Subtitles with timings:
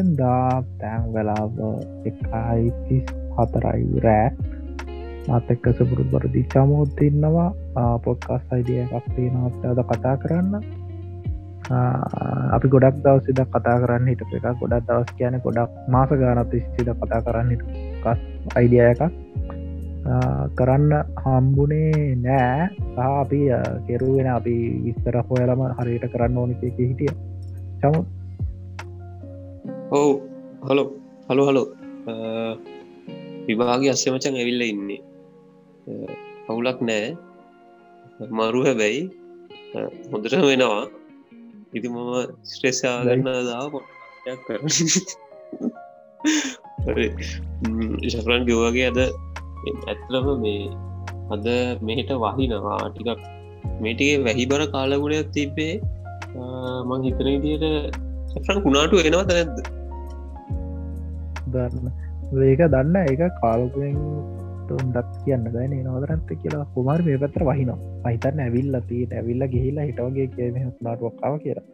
[0.00, 1.56] යානබර හත්වෙන්දා තැන් වෙලාව
[2.04, 3.04] එකයි තිස්
[3.36, 4.30] හතරයි රෑ.
[5.28, 7.52] මාත එක්ක සපුරු බරදි චමෝත් ඉන්නවා.
[8.04, 10.62] පොඩ්කස් අයිඩිය එකක්ේ නවත් අද කතා කරන්න.
[12.54, 17.20] අපි ගොඩක් දවසිද කතා කරන්න හිට එක ගොඩක් දවස් කියන ගොඩක් මාස ගානත් ස්සිද කතා
[17.26, 17.50] කරන්න
[18.04, 18.20] කස්
[18.56, 19.02] අයිඩිය එකක්.
[20.58, 20.92] කරන්න
[21.24, 22.70] හම්බුනේ නෑ.
[22.96, 23.40] අපි
[23.86, 27.12] කෙරුවෙන අපි විස්තර හොයලම හරියට කරන්න ඕනි එක හිටිය.
[27.80, 27.94] චම
[29.96, 30.10] ඔවු.
[30.68, 30.88] හලෝ.
[31.28, 31.66] හලු හලෝ.
[33.46, 35.00] විභාගේ අස්සමචන් ඇවිල්ල ඉන්නේ.
[36.50, 37.08] අවුලක් නෑ.
[38.38, 39.02] මරු හැබැයි
[40.12, 40.84] හොඳට වෙනවා.
[41.76, 42.12] ඉති මම
[42.50, 43.64] ස්ට්‍රෙස්සා ගන්න දා
[44.44, 44.60] කර
[48.12, 48.98] ශපරන් ගවගේ අද
[49.90, 50.62] ඇත්ලම මේ
[51.34, 51.46] අද
[51.88, 53.20] මෙහිට වහිනවා ටිකක්.
[53.84, 55.74] මේටිගේ වැහිබර කාලගුණයක් තිබේ
[56.88, 57.66] මං හිතන දියට
[58.32, 59.79] සෆරන් කුණාටු එනවා තැනැද්ද
[61.54, 61.90] දන්න.
[62.44, 63.98] ඒක දන්න ඒක කාලකුවෙන්
[64.70, 66.64] ඩක් කියන්න දැන නොදරන්ත කියලා.
[66.74, 67.78] කුමාර මේ පත්‍ර වහිනවා.
[68.06, 71.66] අහිතන්න ඇවිල්ල තිී ඇවිල්ල ගිහිලා හිටවගේ කියම නාටුවක්කාව කියලා.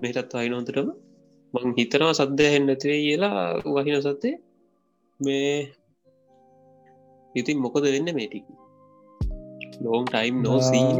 [0.00, 0.88] මේටත් වහිනොන්තරම
[1.54, 3.44] මං හිතනවා සද්ධය හෙන්නතිවේ කියලා
[3.76, 4.34] වහින සත්තේ
[5.20, 5.52] මේ
[7.34, 8.44] ඉතින් මොකද වෙන්න මේටික
[9.80, 10.90] ලෝන් ටයිම් නෝසී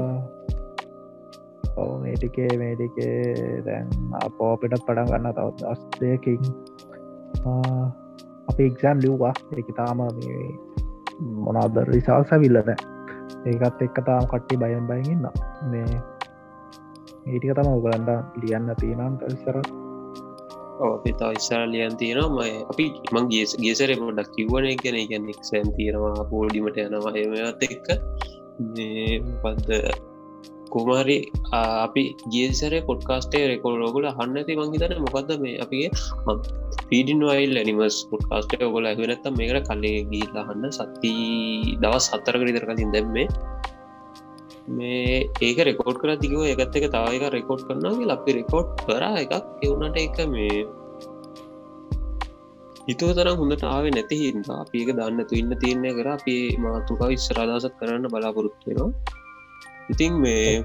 [1.77, 3.89] මේටිකේ මේටිකේ දැන්
[4.23, 6.41] අපෝපිට පඩන් ගන්න තවත් අස්දයකින්
[8.49, 10.05] අප එක්ෂම් ලියවා ඒක තාම
[11.45, 12.71] මොනාද රිසාල් සැවිල්ලන
[13.47, 15.27] ඒකත් එක්ක තාම කට්ටි බයන් බයගන්න
[15.73, 15.89] මේ
[17.27, 19.61] ඒටික තම උගලන්ඩ ලියන්න තියෙනම් ඉස්සර
[21.05, 22.45] පිතා ඉස්සර ලියන් තියෙනවා.
[22.45, 24.67] ම අපි මං ගේ ගේසර පොඩක් කිව්වන.
[24.83, 27.13] ගැන ගැන එක්ෂන් තියෙනවා පෝඩිමට යනවා.
[27.17, 27.89] එමත් එක්ක.
[29.43, 29.69] පද
[30.77, 31.17] කුමාරි
[31.59, 32.03] අපි
[32.35, 35.91] ගේසර පොඩ්කාස්ටේ රෙකොල්ලෝගල හන්නති මංහිතන මොකක්ද මේ අපගේ
[36.91, 41.13] පීඩින් වයිල් ඇනිමස් පොඩ්කාස්ට ඔගොල ඇවෙනත්තම් මේකට කල්ලේ ගීලාහන්න සති
[41.85, 43.29] දවස් හත්තරක විතර කලින් දැම්මේ
[44.71, 50.03] මේ ඒක රෙකෝඩ් කර දිගව එකත් එක තාවක රෙකෝඩ් කරනගේ ලපි රෙකෝඩ් කර එකක් එවුණට
[50.05, 50.65] එක මේ
[52.89, 54.59] හිතුව තරම් හොඳට ආවේ නැති හින්දා.
[54.65, 56.09] අපික දන්න තු ඉන්න තියන්නේ කර.
[56.17, 56.35] අපි
[56.65, 59.25] මාතුකා විස්සරාදසත් කරන්න බලාපොරොත්තුවෙනවා
[59.89, 60.65] ඉතින් මේ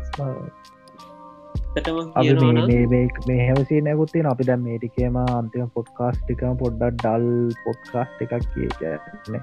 [3.27, 7.27] මේ හැවසි නැකුත්තින අපි දැම් මේටිකේම අන්තිම පොඩ්කාස්ටිකම පොඩ්ඩක් ඩල්
[7.65, 9.37] පොඩ්කාස්ට එකක් කියන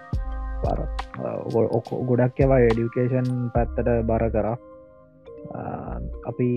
[0.63, 0.81] පර
[1.79, 4.49] ඔක ගොඩක් එවා එඩිකේෂන් පැත්තට බර කර.
[6.27, 6.49] අපි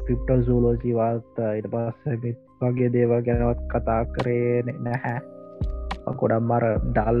[0.00, 5.18] ක්‍රිප්ටල් සූලෝජී වාර්ත ඉට පස්ස වගේ දේවල් ගැනවත් කතා කරේ නැහැ.
[6.20, 7.20] ගොඩම් මර ඩල්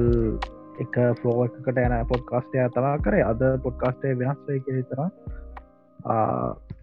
[0.80, 3.24] එක ෆලෝ එකට යන පොඩ්කාස්ටය තමා කරේ.
[3.24, 5.00] අද පොඩ්කාස්ටේ වෙනස්සේ කිරිතර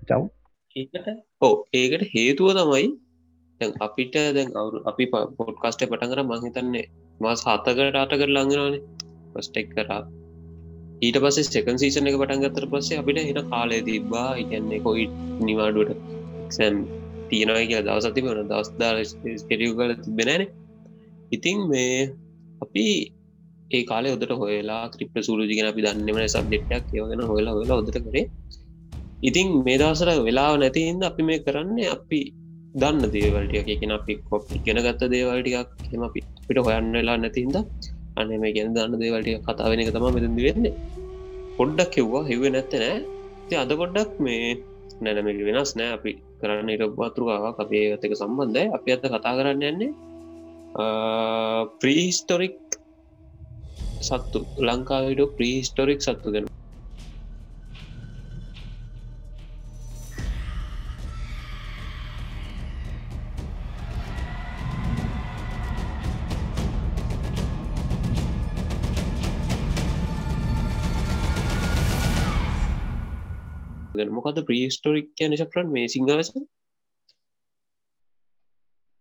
[0.08, 0.22] චව්.
[0.76, 1.08] ඒකට?
[1.42, 2.86] ඕ ඒකට හේතුව තමයි
[3.80, 5.10] අපිට දැන් අවු අපි
[5.40, 6.86] පොඩ්කාස්ටේ පටන් කර මහිතන්නේ
[7.20, 8.84] මස් හතකට අටකට ලඟනවානේ
[9.34, 10.02] පස්ටෙක් කරා
[11.00, 14.30] ඊට පස්සේ සෙකන් සීසන එක පටන් ගත්තර පස්සේ අපිට හිට කාලය තිබ්බා.
[14.36, 15.06] ඉගන්නේ කොයි
[15.42, 16.00] නිවාඩුවට
[16.52, 16.86] සැම්
[17.30, 18.94] තියෙනයි කිය දවසති වන දස්දා
[19.50, 20.44] කෙරියු කල තිබෙනන
[21.32, 22.00] ඉතිං මේ
[22.62, 22.86] අපි
[23.76, 28.26] ඒ කාලය ඔදට හොලා ක්‍රිප්ට සූරජිගෙන අපි දන්නවන සබ්ෙට්ක් යවගෙන හොලා හොලා ඔදට කරේ.
[29.30, 32.20] ඉතිං මේ දවසර වෙලාව නැතිහින්ද අපි මේ කරන්න අපි
[32.82, 37.58] දන්න දේවල්ටිය එකෙන අපි කොප් ගෙන ගත්ත දේවල්ටියක් හෙම අපි පිට හොයන්න වෙලා නැතිහින්ද
[38.20, 40.74] අන මේ ගැන දන්න දේවල්ටිය කතාවෙන එක තම මෙතදි වෙන්නේ.
[41.58, 42.24] පොඩ්ඩක් කිව්වා.
[42.30, 42.98] හිව නැත්ත නෑ.
[43.48, 44.58] ති අද පොඩ්ඩක් මේ
[45.04, 45.92] නැනමක වෙනස් නෑ.
[45.98, 46.12] අපි
[46.42, 49.92] කරන්න ඉරවාතුරාවක් අපේ ඇතක සම්බන්ධය අපි ඇත කතා කරන්න යන්නේ
[51.82, 52.58] ප්‍රීස්ටොරික්
[54.02, 56.48] සත්තු ලංකාවිඩ ප්‍රීස්ටොරික් සත්තු ගැන
[74.18, 76.32] මොකද ප්‍රීස්ටෝරික් කියන ශක්‍රන් මේ සිංහලස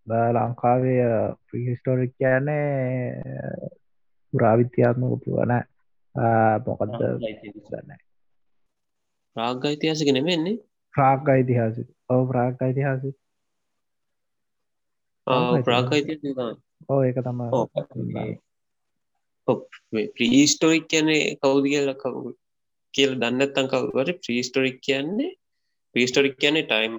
[0.06, 1.06] ලංකාවේ
[1.46, 3.76] ප්‍රීස්ටෝරික් කියන්නේ
[4.36, 5.52] පුරාවිත්‍යාත්මක පුුවන
[6.64, 6.96] මොකක්ද
[7.66, 8.00] දන්න
[9.36, 10.56] ප්‍රාග ඉතිහාසක නෙමෙන්නේ
[10.94, 11.78] ප්‍රාග් ඉතිහාස
[12.08, 13.06] ඔව ප්‍රාග් ඉතිහාස
[15.64, 15.86] ප්‍රාග
[16.88, 17.40] ඕ ඒක තම
[20.16, 22.32] ප්‍රීස්ටෝරික් කියන්නේ කවුද කියල කවු
[22.94, 25.30] කියල දන්නත්තන් කවුවට ප්‍රීස්ටොරික් කියන්නේ
[25.94, 26.94] ප්‍රීස්ටොරික් කියන්නේ ටයිම්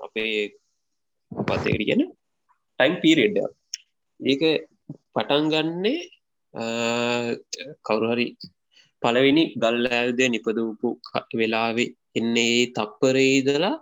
[0.00, 0.34] අපේ
[1.32, 2.02] පතේට කියන
[2.80, 3.38] ටයිම් පිරෙඩ්ඩ
[4.20, 4.42] ඒක
[5.14, 5.98] පටන් ගන්නේ
[7.84, 8.26] කවුරුහරි
[9.02, 10.88] පලවෙනි ගල් ඇල්ද නිපදවපු
[11.34, 13.76] වෙලාවෙ එන්නේ තප්පරේදලා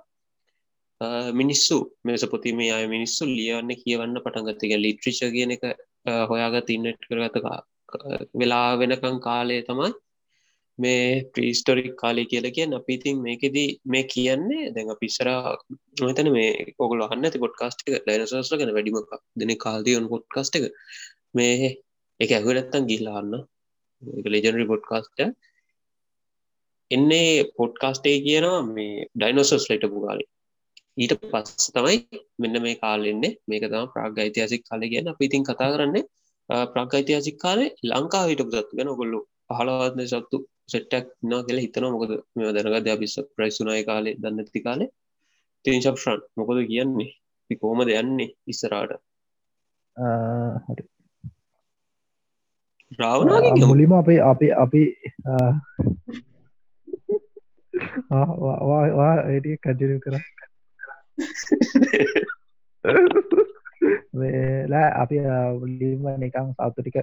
[1.33, 5.65] මිනිස්සු මෙසපොති මේ අය මිනිස්සු ලියවන්න කියවන්න පටන්ගතික ලිට්‍රිෂ කියන එක
[6.27, 7.59] හොයාගත් ඉන්නට් කරගතකා
[8.35, 9.91] වෙලා වෙනකං කාලය තමයි
[10.79, 15.29] මේ ප්‍රීස්ටොරික් කාලය කියල කිය අපිතින් මේකෙදී මේ කියන්නේ දැඟ පිස්සර
[16.01, 20.65] නොතන මේ ඔගල හන්න ති පොට්කාස්ටික ඩයිනසස්ල ගැන වැඩිමක් දෙන කාල්දයන් පොට්කාස්ට එක.
[21.35, 21.69] මේ
[22.21, 23.33] එක ඇහුවලත්තන් ගිල්ලාන්න
[24.27, 25.19] ලෙජනරි පොඩ්කාස්ට
[26.91, 30.25] එන්නේ පොඩ්කාස්ටේ කියනවා මේ ඩයිනොසස් ලට පුගාලි
[30.97, 31.97] ඊට පස් තමයි
[32.39, 36.05] මෙන්න මේ කාලෙන්නේ මේක තම ප්‍රාග යිතිහසික් කාල කියන පිතින් කතා කරන්නේ
[36.69, 40.39] ප්‍රාග යිතිහසික් කාලේ ලංකා හිට පුසත් ගැන ගොල්ලු පහලවත්න සත්තු.
[40.69, 44.91] සෙට්ටක් නා කියල හිතන මොකද මේ දැනගද අපිස ප්‍රයිසුනාය කාලේ දන්නති කාලේ.
[45.65, 47.11] තිංශප්ෂන් මොකද කියන්නේ?
[47.55, 48.93] කෝමද යන්නේ ඉස්සරාට
[52.99, 54.83] රාවනාගේ මුලිම අපේ අපි අපි
[58.11, 60.17] වා ඒටිය කජරය කර.
[64.19, 65.17] වෙලා අපි
[65.79, 66.99] ලිම නිකං සත්තු ටික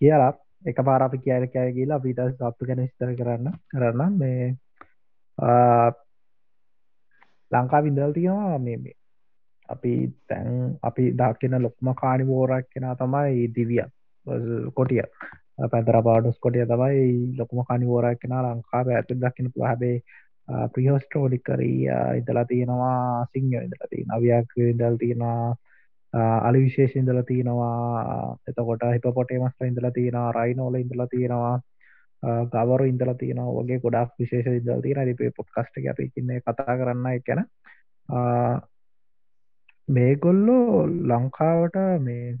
[0.00, 0.32] කියලා
[0.64, 3.46] එක පාර අපි කියර කෑ කියලා අපිට සත්තු ගැන ස්තර කරන්න.
[3.70, 4.56] කරන්න මේ
[7.52, 8.96] ලංකා විින්දල් තියෙනවා මේ
[9.68, 9.94] අපි
[10.28, 13.86] තැන් අපි දක්කෙන ලොක්ම කාණි බෝරක් කෙන තමයි දිවිය.
[14.74, 15.02] කොටිය.
[15.64, 19.96] පැතර පාඩුස් කොටිය තමයි ලොකුම කනි ෝරක් කෙන ලංකාව ඇතු දක්කින හැබේ
[20.72, 21.78] ප්‍රියෝස්ට්‍රෝලිකරී
[22.18, 25.54] ඉදලා තියෙනවා සිංහ ඉදලා තිය නවයක් දල් තියෙනවා
[26.14, 28.36] අලි විශේෂ ඉදල තියෙනවා.
[28.48, 31.56] එතකොට හිප පොටේ මස්ට ඉදලා තියෙනවා රයිනෝල ඉදලා තියෙනවා
[32.52, 33.54] ගවරු ඉදලා තියෙනවා.
[33.58, 37.42] වගේ ගොඩක් විශේෂ ඉදල් තියෙන රිපේ පොට් කස්ට අපි ඉන්න කතා කරන්න එකැන
[39.88, 42.36] මේගොල්ලෝ ලංකාවට මේ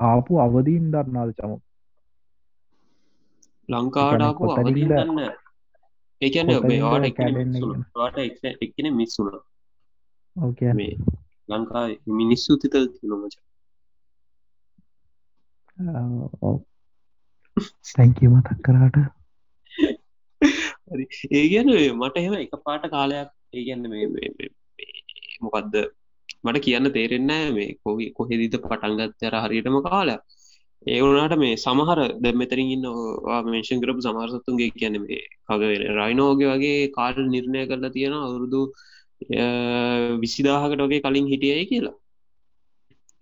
[0.00, 1.56] ආපු අවදීන් දන්නාද චමු?
[3.68, 5.20] ලංකාඩාපු අවදන්න
[6.22, 6.50] ඒකන
[6.82, 7.20] වාට
[7.94, 8.18] වාට
[8.62, 9.36] එකන මිස්සුන
[10.36, 10.92] ඕකේ මේ
[11.48, 13.34] ලංකා මිනිස්සු තිතල් නොමච
[17.88, 18.96] තැංකී මතක් කරාට.
[21.32, 23.84] ඒ ගැන මට එහෙම එක පාට කාලයක් ඒ ගැන්න
[25.42, 25.74] මොකක්ද
[26.44, 30.22] මට කියන්න තේරෙන්න මේ කොහි කොහෙදිත පටන්ගත්තර හරියටම කාලයක්.
[30.86, 32.86] ඒ වුණට මේ සමහර ද මෙතරින් ඉන්න
[33.46, 38.60] මේෂන් කරපු සමහරසත්තුන්ගේ කියන මේ කගවෙන රයිනෝගේ වගේ කාල් නිර්ණය කරලා තියෙන අවුරුදු
[40.22, 41.96] විසිදාහකට වගේ කලින් හිටියයි කියලා.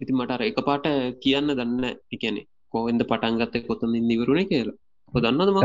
[0.01, 0.87] ඉති මටර එක පාට
[1.23, 1.85] කියන්න දන්න
[2.15, 2.43] එකනෙ
[2.75, 4.77] කෝෙන්ද පටන්ගත්ත කොතන් ඉදිවරුණ කියලා.
[5.13, 5.59] හො දන්නදම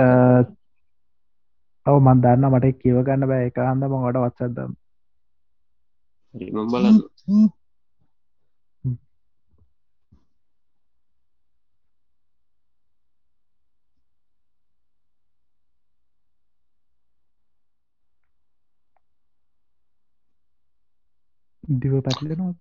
[1.86, 3.48] ඔව මන් දන්න මට කියවගන්න බෑ.
[3.50, 4.72] එක හන්දම ගොඩ වත්සදම්
[6.74, 6.98] බලන්න
[21.68, 22.54] දිව පැටලෙනවා.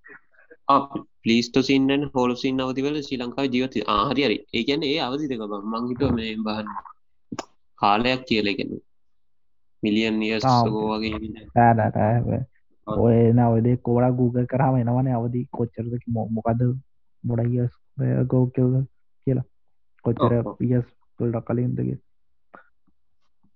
[1.22, 6.68] පලිස්ටසින්න හොලසින් අවතිවල ශ්‍රී ලංකාව ජීවත ආහරි හරි ඒකැන ඒ අවධිතක මංහිට මේ බහන්න
[7.80, 8.72] කාලයක් කියලගෙන
[9.82, 12.42] මිලියන් නියස්කෝ වගේ
[12.86, 16.60] ඔය නවදේ කෝඩ Google කරාම එනවන අවදි කොච්චරක මොකද
[17.24, 17.72] මොඩයිස්
[18.26, 18.74] ගෝකව
[19.26, 19.46] කියලා
[20.04, 20.86] කොච්චර පියස්
[21.20, 21.98] තුල්ට කලින්දගේ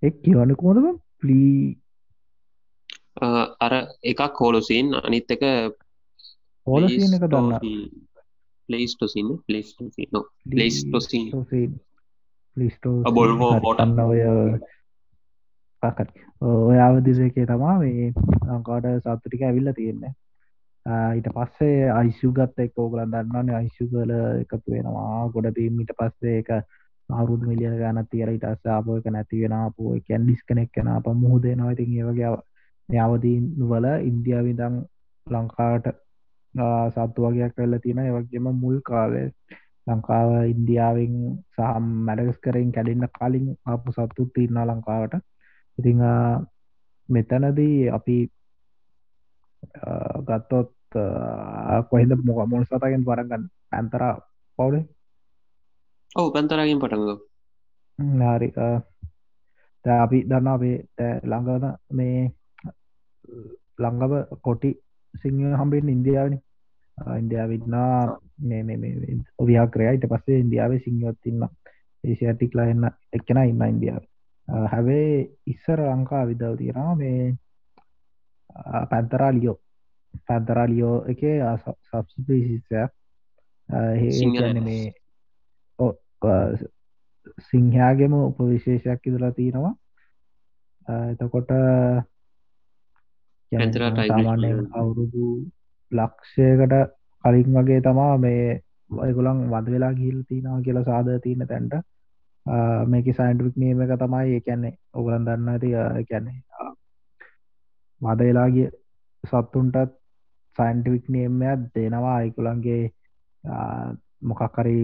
[0.02, 1.54] එක් කියවන්න කොමදම පලී
[3.60, 3.72] අර
[4.04, 5.42] එකක් හෝලසින් අනිත් එක
[6.66, 7.52] හෝලසින් එක දන්න.
[8.68, 11.26] පලේස්ටසින්න පලේස්ටසින්න පලේස්ටසින්
[12.56, 14.20] ලිස්ටෝ බොල්වෝ හොටන්න ඔය
[16.42, 18.12] ඔය අවදිසකේ තමා මේ
[18.46, 20.12] ලංකාට සත්තුටික ඇවිල්ල තියෙන්නේ.
[21.16, 25.28] ඊට පස්සේ අයිශුගත් එක් ඕගලන් දන්නන්නේ අයිශු කල එකතු වෙනවා.
[25.28, 26.52] ගොඩ බීමට පස්සේ එක
[27.08, 31.06] අවුරුදු මිලිය ගන තියර ඉටස් ආපෝ එක නැති වෙන පෝ කැන් ඩිස් කෙනෙක් කෙන අප
[31.16, 32.30] මුහදේනවා ඉතින් ඒවගේ
[32.98, 34.76] අවදීන් වල ඉන්දියාවිදං
[35.26, 35.86] ලංකාට
[36.90, 39.28] සත්තු වගේයක් කල්ල තියෙන ඒවගේම මුල් කාලේ
[39.86, 41.14] ලංකාව ඉන්දියාවෙන්
[41.54, 45.14] සහම් මැඩගස් කරෙන් කැඩෙන්න්න කලින් අපපු සත්තු තිරන්න ලංකාවට.
[45.78, 45.92] ඉති
[47.08, 48.16] මෙතනදී අපි
[50.26, 50.70] ගත්තොත්
[51.90, 54.02] කොහෙද මොක මොල් සතගෙන් පරගන්න ඇන්තර
[54.58, 54.84] පවුලේ?
[56.16, 57.20] ඔවු පැන්තරගින් පටන්ග
[58.28, 58.48] හරි
[59.84, 60.76] අපි දන්න අපේ
[61.22, 62.20] ළඟන මේ
[63.78, 64.70] ලංඟව කොටි
[65.14, 66.38] සිංහ හම්බෙන් ඉන්දියාවනි.
[67.18, 68.62] ඉන්දියාවන්නා මේ
[69.38, 71.48] ඔව්‍යාක්‍රය ඉට පස්සේ ඉන්දියාවේ සිංහොත්තින්න
[72.04, 74.04] ඒසිටික්ලා එන්න එක්කෙන ඉන්න ඉන්දියාව.
[74.66, 77.34] හැවේ ඉස්සර ලංකා විදල් තියෙනවා මේ
[78.90, 79.58] පැන්තරා ලියෝ
[80.26, 81.20] පැන්තරා ලියෝ එක
[81.88, 82.86] සබ්සිපිසිසය
[84.60, 84.92] මේ
[87.50, 89.74] සිංහයාගෙම උපවිශේෂයක් ඉදලා තියෙනවා.
[91.12, 91.50] එතකොට
[93.50, 94.80] කියනවා.
[94.80, 95.28] අවුරුදු
[95.92, 96.74] ලක්ෂයකට
[97.24, 98.44] කලින් වගේ තමා මේ
[98.90, 101.74] වයගුලන් වද වෙලා ගිල් තිනවා කියලා සාධ තියන තැන්ට.
[102.86, 105.70] මේක සයින්ටික් නියම එක තමයි ඒකැන්නේ ඔගලන් දන්න ඇති
[106.10, 106.38] කැන්නේ
[108.00, 108.68] වද වෙලාගිය
[109.24, 109.92] සත්තුන්ටත්
[110.58, 112.16] සයින්ටිවික් නියමයක් දෙනවා.
[112.16, 112.82] අයිකුලන්ගේ
[114.22, 114.78] මොකක්කරි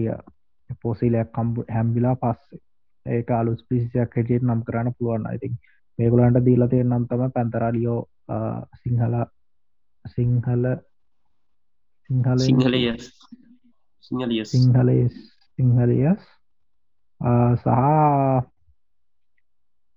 [0.81, 2.59] පොසිලයක් කම්පු හැම්බිලා පස්සේ.
[3.05, 5.25] ඒක අලුස් පිසියක් හැටියට නම් කරන්න පුළුවන්.
[5.35, 5.53] ඉතින්
[5.99, 7.99] මේගුලන්ට දීලා තියෙන නම් තම පැන්තරාලියෝ
[8.77, 9.15] සිංහල
[10.05, 10.65] සිංහල
[12.09, 12.81] සිංහල සිංහලය
[14.03, 15.03] සිංහලිය සිංහලේ
[15.59, 16.21] සිංහලියස්
[17.55, 17.67] සහ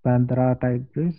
[0.04, 1.18] පැන්තරා ටයිස්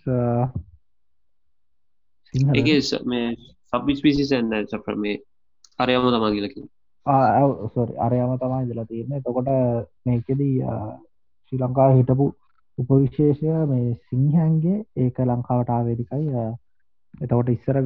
[2.53, 2.69] එක
[3.05, 3.27] මේ
[3.73, 5.17] සබ්බිස් පිසිසන්න සපර මේ
[5.79, 6.67] අරයම තමා කියලකින්
[7.73, 9.49] සොරි අරයම තමයි දලා තියන්නේ තකොට
[10.05, 10.55] මේකෙදී
[11.43, 12.25] ශ්‍රී ලංකා හිටපු
[12.77, 16.27] උපවිශේෂය මේ සිංහන්ගේ ඒක ලංකාවට ආවේදිකයි
[17.13, 17.77] එතකොට ඉස්සර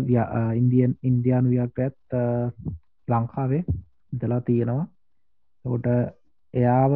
[0.53, 1.95] ඉන්දියන් ඉන්දයානු ව්‍යක්ඇත්
[3.07, 3.63] ලංකාවේ
[4.13, 4.87] ඉදලා තියෙනවා.
[5.65, 5.87] තකොට
[6.53, 6.93] එයාව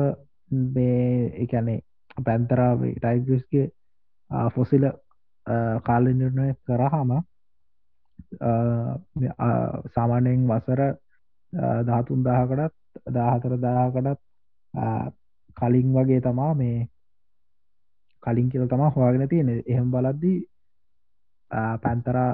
[0.70, 1.80] මේ එකැනේ
[2.24, 3.66] පැන්තරාවේ ටයිගස්ගේ
[4.50, 4.86] ෆොසිල
[5.84, 7.12] කාලනිර්ණය කරහම
[9.90, 10.82] සාමානයෙන් වසර
[11.84, 12.76] ධාතුන් දාහකටත්
[13.10, 14.22] දාහතර දාහකටත්
[15.58, 16.88] කලින් වගේ තමා මේ
[18.24, 20.38] කලින් කියල තමා හවාගෙන තියෙන එහෙම බලද්දී
[21.52, 22.32] පැන්තරා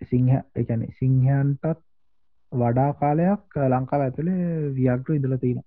[0.00, 1.78] සිංහ එකන සිංහයන්ටත්
[2.52, 5.62] වඩා කාලයක් ලංකාව ඇතුළේ වියක්ටු ඉදල තියෙන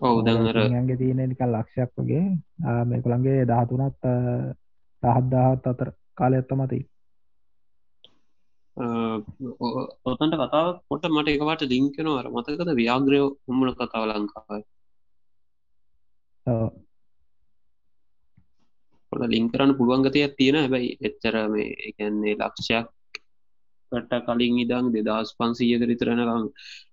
[0.00, 2.24] ඔවු දඟර ගේ තියෙන නික ලක්ෂයක් වගේ
[2.86, 4.08] මේකුළන්ගේ දහතුනත්
[5.02, 6.82] දහත්දාහත් අතර කාලයක්ත්ත මතයි
[10.04, 14.62] ඔතන්ට කතාව පොට මට එකවට ලිංකනවර මතකද ව්‍යාග්‍රය උම්මන කතාව ලංකාවයි
[19.12, 20.58] පොට ලිං කරන්න පුළුවන්ගතයක් තියෙන.
[20.58, 22.90] හැබැයි එච්චර මේ එකන්නේ ලක්ෂයක්
[23.92, 26.44] ට කලින් ඉදං දෙදස් පන්සීයක රිතරනකම්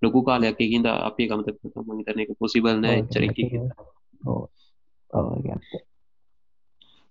[0.01, 1.47] ලොකු කාලයක් එකින්ද අපේ කමත
[1.89, 3.37] මහිතන එක පොසිබල් නෑ එච්චරක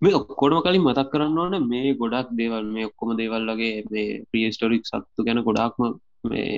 [0.03, 4.85] මේ ඔක්කොඩම කලින් මතක් කරන්න ඕන මේ ගොඩක් දේවල් මේ ඔක්කොම දේවල් වගේ මේ ප්‍රියස්ටොරික්
[4.85, 5.85] සත්තු ගැන ගොඩක්ම
[6.25, 6.51] මේ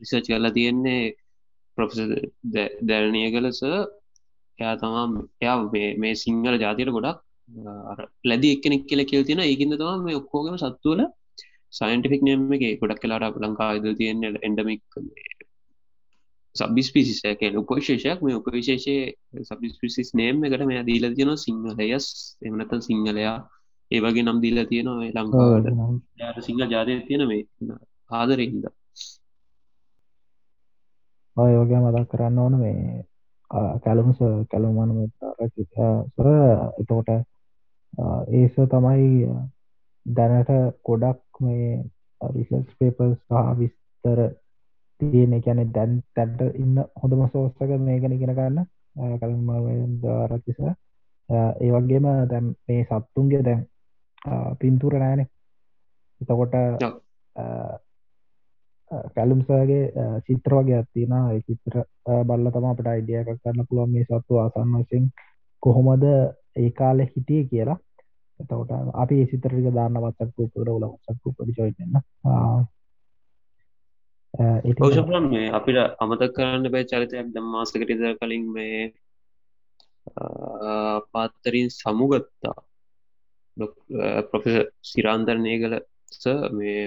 [0.00, 1.02] රිසර්ච් කරලා තියෙන්නේ
[1.78, 2.00] ප්‍රොෆෙස
[2.82, 3.60] දැරණය කලස
[4.58, 5.04] එයා තමා
[5.40, 5.58] එයා
[5.98, 7.20] මේ සිංහල ජාතියට ගොඩක්
[8.24, 11.02] ලැදි එක්කෙනෙක් කියල කියල් තියෙන ඒකින්ද තම මේ ඔක්කෝගම සත්තුවල
[11.72, 14.82] සයින්ටිෆික් නම එක ගොඩක් කලාට ලංකා ඉද තියෙන එන්ඩමික්
[16.56, 18.96] සබිස්පිසිසක උපවිශේෂයක් මේ උපවිශේෂය
[19.44, 22.06] සබිස්පිසිස් නේම් එකට මේ දීල තියෙන සිංහලයස්.
[22.42, 23.36] එමනත සිංහලයා.
[23.90, 26.44] ඒවගේ නම් දීල තියෙනවා ලංකාවට.
[26.46, 27.42] සිංහල ජාතය තියෙන මේ
[28.10, 28.64] ආදරෙහිද
[31.36, 33.04] ඔය යෝගය මතක් කරන්න ඕන මේ
[33.80, 34.18] කැලුමස
[34.50, 34.90] කැලුමන
[36.10, 36.28] සර
[36.80, 37.08] එතකොට
[38.32, 39.26] ඒස තමයි
[40.06, 41.82] දැනට ගොඩක් මේ
[42.20, 44.20] රිසස් පේපස් සහ විස්තර
[45.00, 48.66] තියෙන එකැන දැන් තැන්ට ඉන්න හොඳම සෝස්සක මේගෙන ඉගෙන ගන්න.
[49.16, 49.50] කළම
[50.26, 50.58] රච්චිස
[51.28, 53.62] ඒ වගේම දැම් මේ සත්තුන්ගේ දැන්
[54.58, 55.28] පින්තුර නෑනේ
[56.20, 56.54] එතකොට
[59.14, 59.82] කැලුම්සගේ
[60.26, 61.14] චිත්‍ර වගේ ඇත්තින
[61.46, 61.74] චිත්‍ර
[62.24, 65.08] බල්ල තම අපට අයිඩිය එකක් කරන්න පුළුවන් මේ සත්තු ආසන්න වසින්
[65.62, 66.04] කොහොමද
[66.56, 67.78] ඒ කාලෙ හිටිය කියලා.
[68.40, 72.00] එතකොට අපි සිතරක දාන්න වත්සක් පර ල සක්කු පරිචෝයන්න
[74.78, 78.82] පෞෂපලන් මේ අපිට අමතක් කරන්න බෑ චරිතයක් දම්මාසකට ඉද කලින් මේ
[81.12, 82.58] පාත්තරින් සමුගත්තා.
[84.26, 85.76] ප්‍රොෆෙස සිරාන්දරණය කළ
[86.12, 86.84] ස මේ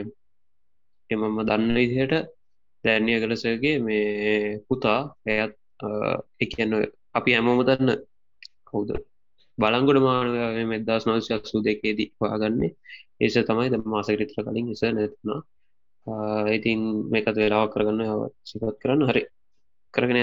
[1.09, 2.13] එමම දන්න ඉදිහට
[2.83, 5.53] දැන්ය කලසගේ මේ පුතා ඇයත්
[6.39, 6.73] එකන්න
[7.13, 7.91] අපි හැමෝම දන්න
[8.65, 8.89] කවුද
[9.57, 10.27] බලංගොඩ මාන
[10.71, 12.71] මෙදස් නවශ සු දෙකේදී හොයාගන්නේ.
[13.21, 15.41] ඒස තමයි ද මාසකරිත්‍ර කලින් එස නැතුනා
[16.57, 16.79] ඉතින්
[17.11, 18.01] මේකත් වෙලාවක් කරගන්න
[18.43, 19.07] සිපත් කරන්න.
[19.09, 19.23] හරි.
[19.93, 20.19] කරගෙන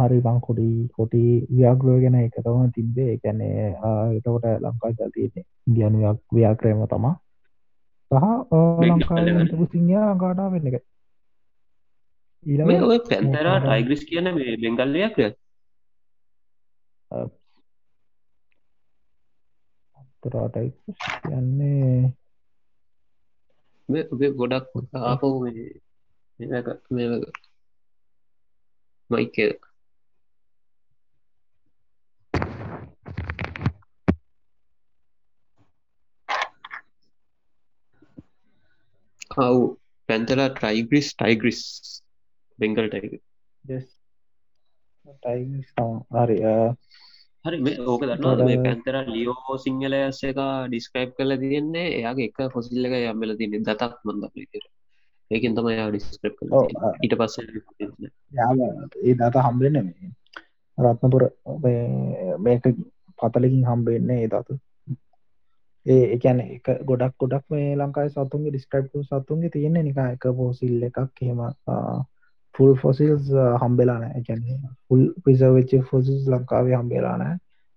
[0.00, 3.14] හරි බං කොඩි කොටි ව්‍යාග්‍රෝ ගැන එක තම තිබ්බේ.
[3.14, 3.64] එකැනේ
[4.16, 7.16] එතකොට ලංකා ජාතියන්නේ ඉන්දියනුවක් ව්‍යාක්‍රයම තමා
[8.10, 8.26] සහ
[8.90, 10.84] ලංකා සිංහයා ගාඩා වෙන්න එක.
[12.90, 15.16] ඔය පැන්තරා ටයිග්‍රිස් කියන මේ බෙංගල්ලයක්
[20.22, 20.68] තරාටයි
[21.22, 22.02] කියන්නේ
[24.12, 24.66] ඔබේ ගොඩක්
[25.00, 25.28] ආපහු
[29.10, 29.36] මයික
[39.30, 39.58] කව්
[40.08, 41.62] පැන්තලා ටයිග්‍රිස් ටයිග්‍රිස්
[42.58, 43.12] බෙංගල් ටයිග
[46.16, 46.36] හරි
[47.44, 52.38] හරි මේ ඕක දන්නවා මේ පැන්තර ලියෝ සිංහල ඇස්ස එක ඩිස්ක්‍රයිප් කල තියෙන්නේ එයාගේ එක
[52.52, 54.64] පොසිල්ල එක යම්මල තින්නේ දතක් මන්ද පිතර
[55.30, 56.48] ඒකින් තම යා ඩිස්ක්‍රප් කල
[57.02, 57.36] ඊට පස්ස
[59.02, 60.14] ඒ දත හම්බෙන්න මේ
[60.78, 61.24] රත්නපුර
[62.38, 62.64] මේක
[63.18, 64.58] පතලකින් හම්බෙන්නේ ඒ දතු.
[65.86, 71.22] ඒ එකැන එක ගොඩක් ගොඩක් මේ ලංකායි සතුන්ගේ ඩිස්ක්‍රප් සතුන්ගේ තියෙන්නේ නික එක පෝසිල් එකක්
[71.22, 71.40] හෙම
[72.58, 74.14] ෆුල් ෆොසිල්ස් uh, හම්බෙලා නෑ.
[74.20, 77.36] එකැන්නේ ෆුල් පිසවෙච්ච ෆොසිස් ලංකාවේ හම්බෙලා නෑ.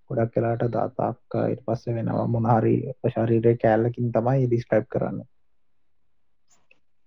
[0.09, 2.73] ගොඩක් කලාට දාතාක් ඉට පස්ස වෙනවා මොනහරි
[3.09, 5.21] ශරීරය කෑල්ලකින් තමයි ඩිස්ක්‍රයිප් කරන්න.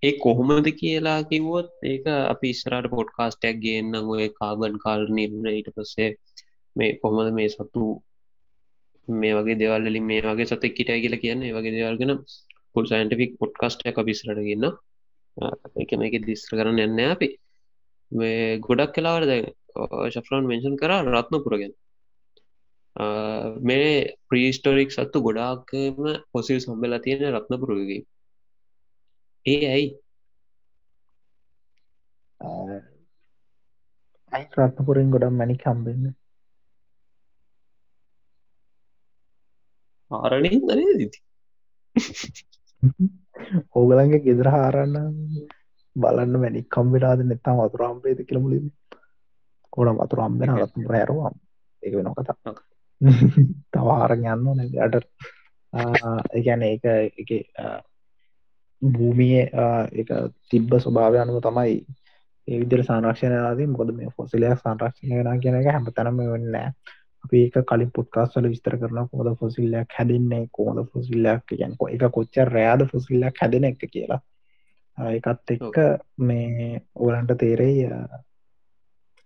[0.03, 6.09] ඒ කොහොමද කියලා කිවොත් ඒක අපි ඉස්රට පොඩ්කාස්ටයක් ගන්න ඔය කාබන් කාල් නිර්ණ ඊට පස්සේ
[6.75, 7.85] මේ කොහොමද මේ සතු
[9.07, 12.13] මේ වගේ දෙවල්ලින් මේ වගේ සතෙක් කිටයි කියලා කියන්නේ වගේ දෙවල්ගෙන
[12.75, 14.65] පුල් සයින්ටිෆික් පොඩ්කාස්ටය අපිස්රට ගන්න
[15.83, 17.27] එක මේක දිස්ත්‍ර කරන්න එන්න අපි.
[18.11, 19.41] මේ ගොඩක් කලාවට දැ
[20.11, 21.73] ශෆ්‍රන් මෙන්ෂන් කර රත්න පුරගෙන
[23.61, 23.91] මේ
[24.29, 28.01] ප්‍රීස්ටෝරික් සත්තු ගොඩාක්ම පොසිල් සම්බෙලා තියෙන රත්න පුරගගේ
[29.45, 29.87] ඒ ඇයි?
[34.31, 36.07] අයි රත්නපුරෙන් ගොඩම් මැනි කම්බෙන්න
[40.11, 41.19] ආරණය දරේ දිති
[43.75, 44.95] ඕගලන්ගේ ගෙදර හාරන්න
[45.95, 48.61] බලන්න මැනික් කම්බිටාද නැත්තම් වතුරම්පේද කියලමුලි
[49.73, 51.35] කොඩ වතුරම්බෙන රත්ම රෑරවාම්
[51.83, 52.55] එක වෙන කතා.
[53.73, 54.95] තවාරග යන්න නැ අට
[56.33, 56.85] ඒගැන ඒක
[57.17, 57.31] එක
[58.81, 59.43] භූමිය
[59.93, 60.11] එක
[60.49, 61.77] තිබ්බ ස්වභාවය අනුව තමයි
[62.47, 66.55] ඒ විදිර සංරක්ෂණයාදී මොකද මේ ෆොසිලයක් සංරක්ෂණය වෙන කියන එක හැම තැනම වෙන්න
[67.23, 72.87] අපි ඒක කලින් පුොට්කාස්වල විස්තර කරන කොද ෆොසිල්ලයක් හැදන්නේ කොහොද ෆොසිල්ලයක් කියන් එක කොච්ච රෑද
[72.87, 74.21] ෆොසිල්ලයක් හැදෙන එක කියලා
[74.97, 75.77] එකත් එක්ක
[76.19, 77.89] මේ ඕලන්ට තේරෙයි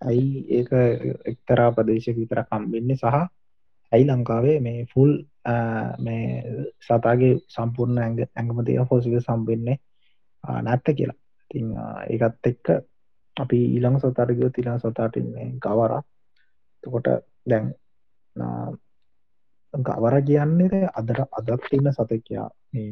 [0.02, 0.72] ඇයි ඒක
[1.26, 3.28] එක්තරා ප්‍රදේශක විතර කම්බෙන්නේ සහ
[3.92, 5.12] ඇයි ලංකාවේ මේ ෆුල්
[6.00, 6.26] මේ
[6.80, 9.78] සතාගේ සම්පූර්ණ ඇඟ ඇඟම තියෙන ෆොසික සම්බෙන්නේ
[10.44, 11.20] නැත්ත කියලා.
[11.52, 11.74] තිං
[12.08, 12.68] ඒකත් එක්ක
[13.38, 16.02] අපි ඊළඟ සතාරගව තිලා සතාටන්නේ ගවරා.
[16.84, 17.08] තකොට
[17.46, 17.74] දැන්
[19.74, 22.92] ගවර කියන්නේ අදර අදත් ඉන්න සතකයා මේ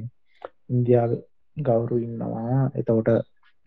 [0.69, 1.11] ඉන්දියාව
[1.57, 2.71] ගෞරු ඉන්නවා.
[2.75, 3.09] එතකොට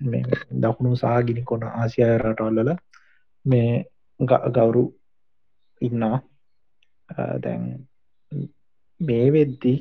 [0.01, 0.25] මේ
[0.63, 2.71] දකුණු සහ ගිනි කොන ආසිය රටවල්ලල
[3.45, 3.71] මේ
[4.57, 4.85] ගෞරු
[5.83, 6.19] ඉන්නවා.
[7.45, 7.65] දැන්
[9.01, 9.75] මේ වෙද්දි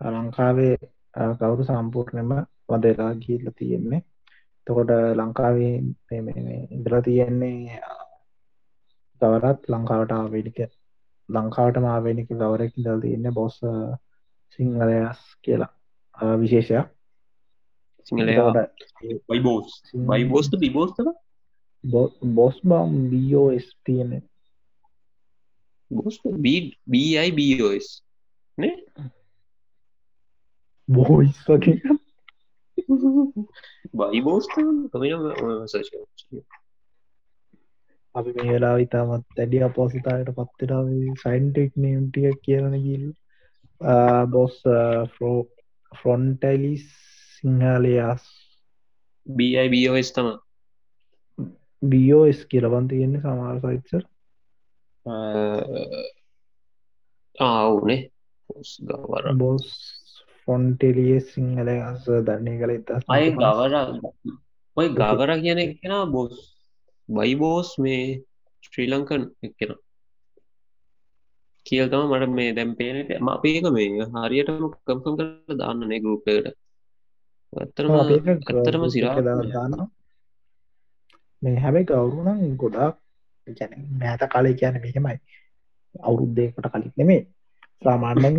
[0.00, 0.76] ලංකාවේ
[1.38, 2.32] කවුරු සම්පූර්ණයම
[2.68, 4.02] වදලා කියල්ල තියෙන්නේ.
[4.66, 5.74] තකොට ලංකාවේ
[6.76, 7.80] ඉදලා තියෙන්නේ
[9.20, 10.58] ගවරත් ලංකාවට ආවේනික
[11.28, 13.56] ලංකාවට මාවේනික ගවරෙක් දල් තියන්න බොස්
[14.52, 15.72] සිංහලයස් කියලා.
[16.18, 16.86] විශේෂයක්
[19.28, 20.98] වයිබෝස් වයිබෝස්ට බිබෝස්ත
[21.84, 24.12] බොස් බම් බෝස් තියෙන
[26.36, 26.62] බයි
[27.30, 27.90] බෝස්
[28.58, 28.76] නේ
[30.88, 31.96] බෝයිස් වගේ
[33.94, 34.48] බයිබෝස්
[35.66, 35.90] සච
[38.14, 40.88] අපි මේ වෙලා ඉතාමත් ඇඩි අපෝසිතායට පත්තරාව
[41.22, 43.06] සයින්ටෙක් නම්ටිය කියරන ගිල්
[44.30, 44.56] බොස්
[45.14, 45.36] ෆෝ
[45.92, 46.84] ෆ්‍රොන්ටයිලිස්
[47.34, 48.24] සිංහලයාස්
[49.26, 50.28] බයිබෝස් තම
[51.82, 54.02] බියෝස් කියලබන් තියෙන්නේ සමාර සයිත්සර්
[57.38, 58.00] ආවුනේ
[58.82, 59.66] ගවර බොස්
[60.48, 63.74] ෆොන්ටෙලිය සිංහල අස දන්නේ කළ ඉතා අය ගවර
[64.76, 66.34] ඔය ගවර කියන කෙන බොස්.
[67.08, 68.02] බයිබෝස් මේ
[68.62, 69.72] ශ්‍රී ලංකන් එක්කෙන
[71.68, 76.56] කියල්තම මට මේ දැම් පේනට ම අපේක මේ හරියටම කම්කම් කර දාන්නනේ ගරුප්පයට
[77.52, 79.90] ඇත්තරම ඇත්තරම සිරා දාන
[81.42, 82.96] මේ හැබැයි ගෞරුණම් ගොඩක්
[83.48, 85.20] ගැන මෑත කාලේ කියන මෙහෙමයි.
[86.00, 87.26] අවුරුද්දයකට කලින් නෙමේ
[87.82, 88.36] සාමාන්‍යෙන්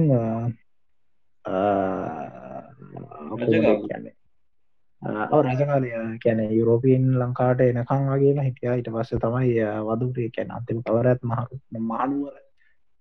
[5.45, 5.89] රජකාලය
[6.23, 8.73] කැන යුරෝපීන් ලංකාට එනකං වගේම හිටිය.
[8.73, 9.53] ඉට පස්ස තමයි
[9.87, 11.47] වදුරේ කැන අන්තිම කවරත් මහ
[11.83, 12.48] මානුවර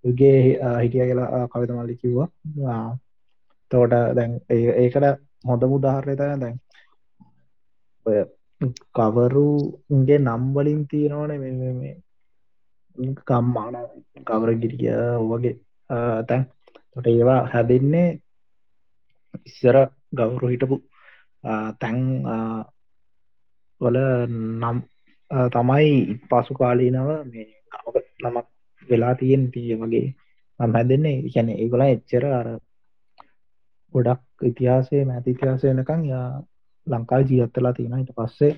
[0.04, 0.38] යුගේ
[0.76, 2.98] හිටිය කියලා කවිත මල්ලි කිව්වා.
[3.70, 5.06] තෝට දැන් ඒකට
[5.44, 6.56] හොඳ මුදාහරය තන දැන්
[8.06, 8.18] ඔය
[8.94, 11.32] කවරුන්ගේ නම්වලින් තියෙනවන
[11.78, 11.94] මේ
[13.22, 13.76] කම්මාන
[14.26, 15.56] කවර ගිරිය වගේ.
[16.26, 16.42] තැන්
[16.92, 18.08] තොට ඒවා හැදෙන්නේ
[19.46, 19.76] ඉස්සර
[20.12, 20.76] ගවුරු හිටපු
[21.80, 21.98] තැන්
[23.80, 23.98] වල
[24.60, 24.78] නම්
[25.50, 25.90] තමයි
[26.28, 27.48] පසු කාලීනව මේ
[28.22, 28.46] නමක්
[28.88, 30.06] වෙලා තියෙන් තිය වගේ
[30.60, 32.48] නම් හැදෙන්නේ ඉැන ඒගොල එච්චර අර
[33.92, 36.28] ගොඩක් ඉතිහාසේ මැති ඉතිහාසයනකං යා
[36.86, 38.52] ලංකා ජීවත්තලා තියෙන ඉට පස්සේ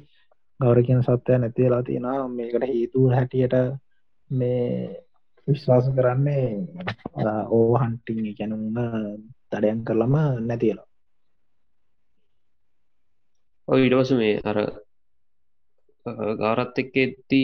[0.61, 3.57] ගෞර කියන සත්වය නැතිලා තියෙන මේකට හේතු හැටියට
[4.31, 4.67] මේ
[5.49, 6.47] විශ්වාස කරන්නේ
[7.51, 8.79] ඕ හන්ටිං කැනුන්න
[9.51, 10.89] තඩයන් කරලම නැතිලා
[13.69, 14.59] ඔය ඉඩවස මේ අර
[16.39, 17.43] ගාරත් එක්ක එත්ති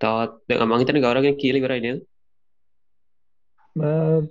[0.00, 0.32] තාත්
[0.70, 2.00] මහිතන ගාරගෙන කියලි කරයි නද?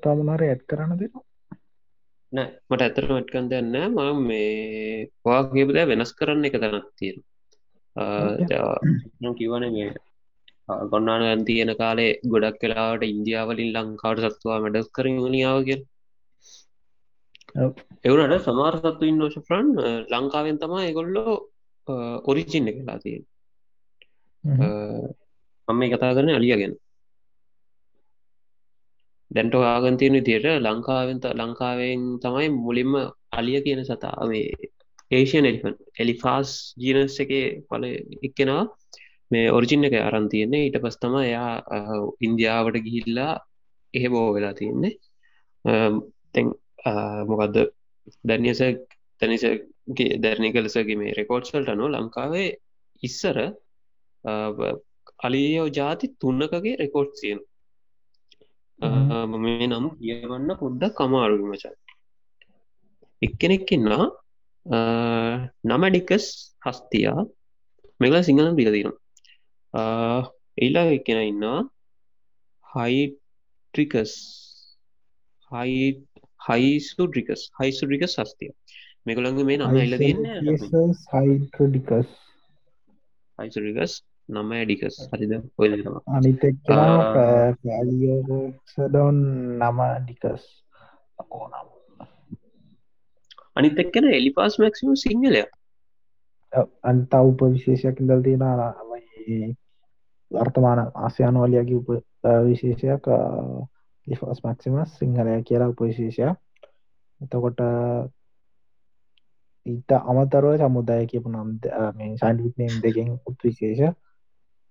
[0.01, 1.27] තමුණර ඇත් කරන්න දෙනවා.
[2.33, 7.19] නෑ මට ඇතරම මටකන් දෙන්න ම මේ වා කියපද වෙනස් කරන්න එක තැනක් තියෙන
[9.37, 9.91] කිවන මේ
[10.91, 15.79] ගොන්නාන ඇතියන කාලේ ගොඩක් කලාවට ඉන්දියාවලින් ලංකාවට සත්තුවා මැඩස් කර නියාව කිය
[18.05, 19.69] එවනට සමාර සත්තු ඉන්නෝෂ ෆ්‍රන්්
[20.11, 21.35] ලංකාවෙන් තමා එකොල්ලෝ
[22.25, 23.23] ඔරිචින්න කලා තියෙන
[25.67, 26.73] මම මේ කතා කරන අලියගෙන
[29.31, 32.93] දැන්ට ආගන්තියන තියට ලංකාවෙන්ත ලංකාවෙන් තමයි මුලින්ම
[33.31, 34.49] අලිය කියන සතාවේ
[35.11, 37.31] ඒෂයන් එලිෆන් එලිෆාස් ජීනස් එක
[37.69, 37.83] පල
[38.21, 38.63] එක්කෙනවා
[39.31, 40.63] මේ ඔරිජින්න එක අරන් තියන්නේ.
[40.63, 41.51] ඊට පස් තම එයා
[42.21, 43.33] ඉන්දියාවට ගිහිල්ලා
[43.93, 44.93] එහෙ බෝ වෙලා තියන්නේ.
[46.33, 46.47] තැන්
[47.29, 47.57] මොකක්ද
[48.23, 48.61] දැනියස
[49.21, 52.49] තැනිසගේ දැරණි කලසගේ මේ රෙකෝඩ්සල්ට නෝ ලංකාවේ
[53.03, 53.37] ඉස්සර
[55.19, 57.39] අලියෝ ජාති තුන්නකගේ රෙකෝඩ් සියන
[59.37, 61.75] මේ නම් කියවන්න පොඩ්ඩක් කමාරුග මචා
[63.21, 64.05] එක්කෙනෙක්කෙන්නා
[65.69, 66.25] නමඩිකස්
[66.65, 67.21] හස්තියා
[67.99, 68.93] මෙගල සිංහලම් පිලදීනම්
[70.57, 71.59] එයිලා එක්කෙන ඉන්නා
[72.65, 74.13] හයිට්‍රිකස්
[75.51, 75.87] හයි
[76.39, 78.51] හයිසුඩිකස් හයිසුඩිකස් හස්තිය.
[79.05, 80.21] මෙගොළඟ මේ නම එල්ල තියන්න
[81.13, 82.09] හයිටඩිකස්
[83.39, 83.93] හයිසුඩිකස්
[84.29, 84.95] නම ඇඩිකස්.
[85.11, 85.33] හරිද?
[85.57, 85.67] ඔය
[86.11, 86.41] අනිත
[87.63, 89.17] පැලියෝසඩොන්
[89.59, 90.43] නම ඩිකස්
[91.31, 91.67] ඕනම්
[93.55, 95.43] අනිත එක්කෙන එලිපාස් මැක්සිම සිංහලය.
[96.83, 98.43] අන්තා උප විශේෂයක් ඉදල් තියෙන
[100.31, 101.89] වර්තමාන ආසයන වලයාගේ උප
[102.45, 103.05] විශේෂයක්
[104.07, 106.23] ලිෆස් මැක්සිමස් සිංහලය කියලා උපවිශේෂය
[107.21, 107.59] එතකොට
[109.65, 111.49] ඊට අමතරව සමුදාය කියපු නම්
[112.17, 113.39] සන්ඩිනම් දෙකෙන් උත්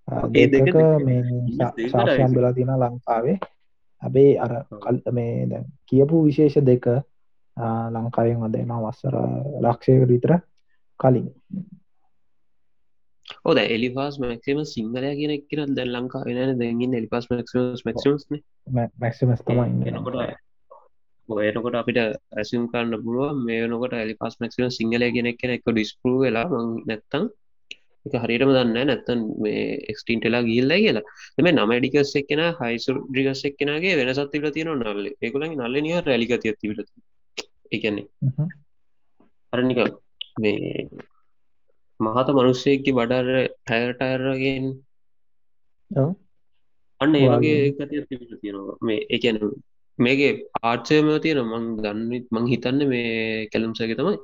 [0.09, 1.21] විශේෂ දෙක මේ
[1.89, 3.37] ශාෂයන් වෙලා තියෙන ලංකාවේ.
[4.03, 6.87] හැබේ අර කල් මේ දැ කියපු විශේෂ දෙක
[7.95, 9.17] ලංකාවෙන් අදෙන වස්සර
[9.63, 10.33] ලක්ෂයකට විතර
[11.01, 11.29] කලින්.
[13.45, 18.27] ඕද එලිවාස් මැක්සිම සිංහලය කියන එක්කන දැ ලංකා වෙන දැගින් එලිපස් මක්ස් මක්ස්
[19.01, 19.87] මැක්සිමස් තමයි
[21.49, 21.99] එනකොට අපිට
[22.37, 26.47] ඇසම් කරන්න පුළුව මේනකොට එලිපස් මක්සිම සිංහලය කියෙන එකන එක ඩිස්පරු වෙලා
[26.85, 27.27] නැත්තං
[28.07, 31.05] එක හරිටම දන්න නැත්තන් මේ එක්ස්ටීන්ටලා ගිල්ල කියලා.
[31.39, 35.07] එම නමඩිකස් එක්කෙන හයිසු ඩිගස් එක්කෙනගේ වෙනසත් තිල තියෙන නල්ල.
[35.25, 36.81] එකකුල නල්ල නිහ රැලිගතිය තිබල
[37.73, 38.07] එකන්නේ
[39.53, 39.81] අරනික
[40.43, 40.89] මේ
[42.01, 43.29] මහත මනුස්සයකි වඩර
[43.65, 44.67] ටයරටයරගෙන්
[47.01, 47.15] අන්න
[48.11, 48.77] තිබිල තියෙනවා.
[48.83, 49.39] මේ එකන
[49.99, 54.17] මේගේ ආර්චයම තියෙන මං දන්න මං හිතන්න මේ කැලුම්සගේ තමයි.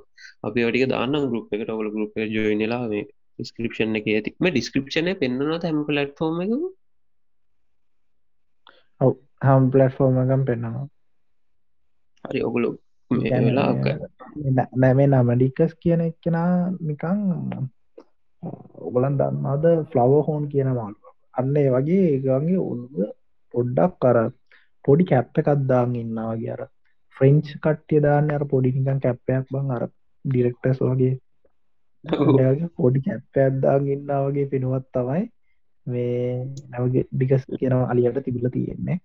[0.46, 1.70] අපි වටික දාන්න ගරුප් එකට.
[1.70, 3.04] ඔවල ගරුප් ජොයිනලා මේ
[3.44, 6.52] ස්ක්‍රපෂන් එක ඇතිම ඩිස්ක්‍රපෂන පෙන්න්නන හැම පලට්ෆෝර්ම එක
[9.00, 10.86] ඔව හම් පලට්ෆෝර්මගම් පෙන්න්නවා
[12.24, 12.70] හරි ඔගුලු
[14.76, 16.50] නැමේ නමඩිකස් කියන එක්කෙනා
[16.80, 17.20] නිකං
[18.82, 21.02] ඔගලන් දන්නාද ෆ්ලව හෝන් කියන මාළුව?
[21.34, 22.94] අන්න ඒ වගේ ඒගගේ උන්ද
[23.54, 24.18] පොඩ්ඩක් කර
[24.84, 26.62] පොඩි කැප්ප එකක්දාන් ඉන්නවාගේ අර
[27.16, 29.84] ෆ්‍රෙන්ච් කට්ටිය දාන්න අර පොඩි නිකන් කැප්පයක් බං අර
[30.24, 31.14] ඩිරෙක්ටස් වගේ
[32.76, 35.22] පොඩි කැප්පැද්දාන් ඉන්න වගේ පෙනුවත් තමයි
[35.86, 38.98] මේ නැවගේ ඩිකස් කියන අලියට තිබිල තියෙන්නේ.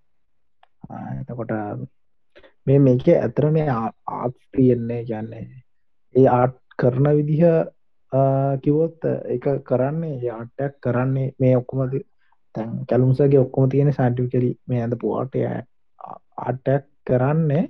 [1.22, 1.52] එතකොට
[2.68, 5.46] මේ මේක ඇතර මේ ආත් තියෙන්නේ කියන්නේ
[6.16, 7.44] ඒ ආට් කරන විදිහ
[8.62, 11.98] කිවොත් එක කරන්නේ යාටයක් කරන්නේ මේ ඔක්කොමද
[12.56, 15.44] තැන් කැලුම්සගේ ඔක්කොම තියෙන සැටිව් කරි මේ ඇඳ පුවාටය
[16.38, 17.64] ආටයක් කරන්නේ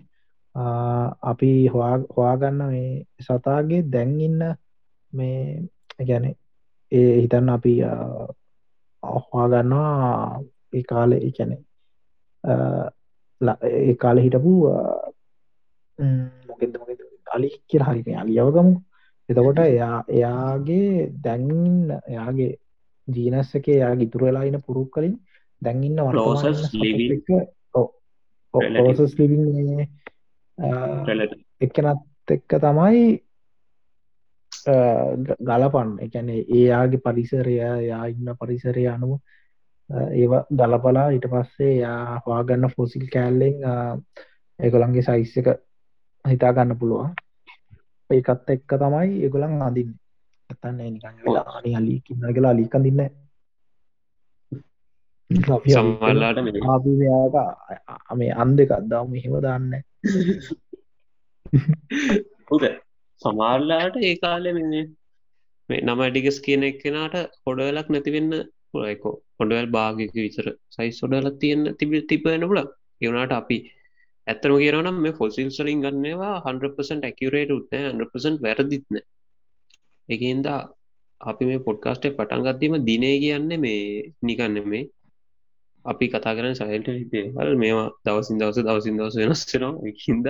[1.23, 4.55] අපි හොයාගන්න මේ සතාගේ දැන්ඉන්න
[5.17, 5.67] මේ
[6.06, 6.36] ගැන
[6.91, 7.84] ඒ හිතන්න අපි
[9.03, 10.41] අහවා ගන්නවා
[10.73, 11.58] ඒ කාලෙ එකැනෙ
[13.71, 14.51] ඒ කාලෙ හිටපු
[16.47, 18.82] මොකෙද මොකද අලි කියල හරින අලියවගමු
[19.30, 22.58] එතකොට එයා එයාගේ දැන්ඉන්න එයාගේ
[23.08, 25.19] ජීනස් එක එයා ඉන්න පුරුක් කලින්
[25.62, 26.73] දැන්ඉන්න ලෝසස්
[29.15, 29.88] ලිවිං
[31.62, 33.26] එක්කනත් එක්ක තමයි
[35.41, 35.91] ගලපන්න.
[36.05, 39.19] එකැන ඒයාගේ පරිසරය යා ඉන්න පරිසරය අනුව
[40.13, 43.55] ඒව ගලපලා ඊට පස්සේ යා හවාගන්න ෆොසිල් කෑල්ලෙන්
[44.59, 45.47] ඒගොළන්ගේ සයිස් එක
[46.25, 47.13] හිතා ගන්න පුළුවන්.
[48.09, 49.95] ඒකත් එක්ක තමයි ඒගොළන් අඳින්
[50.49, 50.79] ඇතන්න
[51.53, 53.01] අනි අලි කින්න කියලා අලිකඳන්න
[56.67, 57.35] අපි මෙයාට
[58.15, 59.73] මේ අන් දෙකක්දා මෙහෙම දන්න
[62.51, 62.63] උද
[63.21, 64.86] සමාල්ලාට ඒ කාලෙ මෙන්නේ
[65.69, 68.32] මේ නම ඩිගස් කියන එක්කෙනට හොඩලක් නැතිවෙන්න
[68.71, 72.62] පුලයිකෝ හොඩවල් භාගක විතර සයි සොඩලක් තියන්න තිබි තිපෙන පුල
[73.01, 73.58] ඒවනාට අපි
[74.27, 78.97] ඇත්තම කියරනම් මේ ෆොසිල් සලින් ගන්නවා 100% ඇකිරේට උත්න 100% වැරදිත්න
[80.10, 80.60] එකන්දා
[81.21, 83.82] අපි මේ පොඩ්කාස්ටේ පටන්ගත්දීම දිනේ කියන්න මේ
[84.21, 84.84] නිකන්න මේ
[85.86, 90.27] අපි කතා කරන සයිල්ට දේවල් මේවා දවසින් දවස දවසින් දවස වෙනස්සෙනවා හින්ද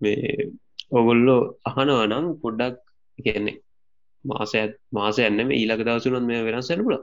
[0.00, 0.50] මේ
[0.92, 2.76] ඔගොල්ලෝ අහනවා නම් පොඩ්ඩක්
[3.18, 3.56] කියන්නේ
[4.24, 6.96] මාසය මාස එන්නම ඊලක දවසුනත් මේ වෙනස්සෙන පුල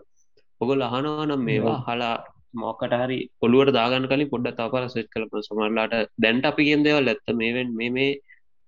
[0.62, 2.16] ඔගොල් අහනවා නම් මේවා හලා
[2.56, 7.28] මොකට හරි ඔළුවට දාගන්න කලින් පොඩ්ඩ තාපර සෙට් කලපන සමරලාට දැන්ට අපි කියෙන් දේවල් ඇත්ත.
[7.34, 8.10] මේවෙන් මේ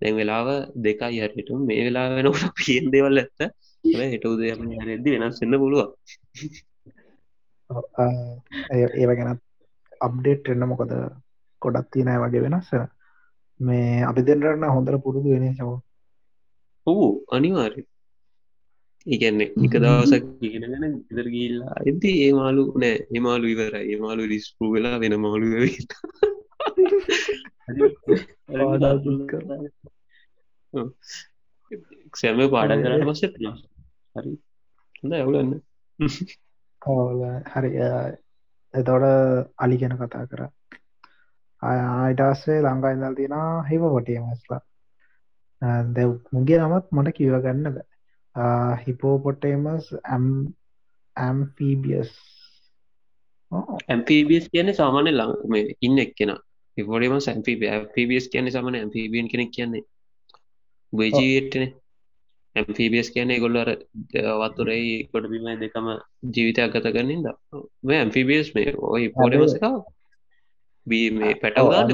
[0.02, 3.40] දැන් වෙලාව දෙකයි හරිට මේ වෙලා වෙනකට පියෙන් දේවල් ඇත්ත.
[3.84, 5.88] හෙට උදය හරදි වෙනස් වෙන්න පුළුව
[8.98, 9.42] ඒව ගැනත්
[10.00, 10.94] අප්ඩේට් එන්න මොකද?
[11.62, 12.70] කොඩත් තියනය වගේ වෙනස්ස
[13.60, 15.80] මේ අපි දෙන්නරන්න හොඳර පුරුදු වෙන සව
[16.86, 17.86] ඔහු අනිවාරය
[19.06, 24.98] ඒගැන්නේ එක දවසක් කියනගෙන ඉදර ගිල්ලා ඇති ඒ මාලු නෑ එමාලු ඉවර ඒමාලු රිස්පු වෙලා
[24.98, 25.46] වෙන මාලු
[32.14, 34.38] සැම පාඩන් කරට පස්සෙත් හරි.
[35.00, 35.60] හොඳ ඇවුලන්න
[37.52, 37.70] හරි.
[38.74, 39.04] එතොට
[39.56, 40.48] අලි ගැන කතා කර
[41.62, 43.36] අයිටස්සේ ලංකා ඉදල් තියෙන
[43.70, 44.62] හිව පොටිය මස්ලා
[45.90, 47.86] දැව් මුගේ නමත් මට කිව ගන්න බෑ.
[48.84, 50.26] හිපෝපොටේමස් ඇම්
[51.16, 52.12] ඇම්ෆීබියස්.
[53.88, 56.32] ඇම්පිබියස් කියන්නේ සාමාන්‍ය ලං මේ ඉන්න එක්කෙන.
[56.76, 59.84] හිපොටම සැම්පිබ පිබියස් කියන්නේ සමන ඇම්පිබියන් කෙනෙක් කියන්නේ.
[60.92, 61.68] බේජීටනේ
[62.56, 63.68] ඇම්ෆීබියස් කියන ගොල්ලර
[64.40, 65.86] වත්තුරයි කොඩබිම දෙකම
[66.34, 67.26] ජීවිතයක් ගත කරනින්ද
[67.82, 69.99] මේ ඇම්ෆිබියස් මේ ඔයි පොඩමසක බී
[70.86, 71.86] මේ පැටවලා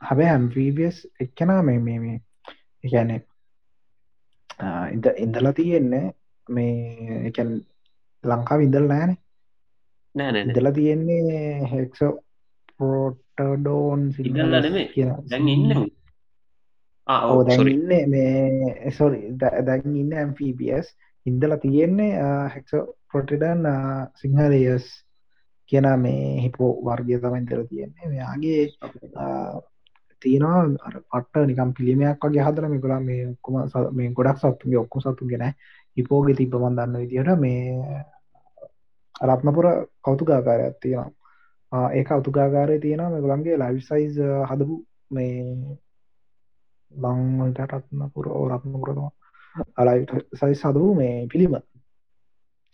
[0.00, 2.18] හැබැ ඇම්ෆීබියස් එක්කනා මේ මේ මේ.
[2.84, 3.16] එකැනෙ
[4.92, 6.06] ඉද ඉඳලා තියෙන්නේ
[6.48, 7.52] මේ එකැන්
[8.24, 9.16] ලංකා විදල් නෑන
[10.14, 12.12] නෑ ඉදලා තියෙන්නේ හෙක්සෝ
[12.78, 14.86] පෝටඩෝන් සිගල්ල නෙමේ
[15.30, 15.84] දැන් ඉන්න.
[17.06, 20.90] ඕ දැන් ඉන්න මේ සොරි දැන් ඉන්න ඇම්ෆීබස්
[21.26, 22.10] ඉන්දල තියෙන්නේ
[22.54, 22.74] හැක්ස
[23.12, 23.66] පොටිඩන්
[24.14, 24.90] සිංහලයස්
[25.72, 28.08] කියන මේ හිපෝ වර්ගය තමයි ඉදල තියෙන්නේ.
[28.08, 28.62] මෙයාගේ
[30.22, 30.62] තියෙනවා
[31.12, 33.56] පට නිකම් පිළිමයක් වගේ හදර මේකලා මේ ඔක්කොම
[33.92, 35.46] මේ ගොඩක් සත්තුගේ ඔක්කො සත්තු ගෙන
[35.96, 38.02] හිපෝගෙ තිබ්බමන් දන්න විදිහට මේ
[39.24, 39.66] රත්නපුර
[40.04, 41.88] කෞතුකාකාරයක් තියෙනවා.
[41.92, 44.16] ඒ කෞතුකාකාරය තියෙනවා මෙගලන්ගේ ලයිසයිස්
[44.50, 44.76] හදපු
[45.10, 45.36] මේ
[46.90, 49.08] බංවලට රත්නපුර රත්නපුරතම
[49.76, 51.54] අලයි සයි සදූ මේ පිළිම.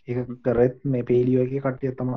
[0.09, 2.11] ඒ කරත් මේ පේලියෝ එක කට්ටිය තම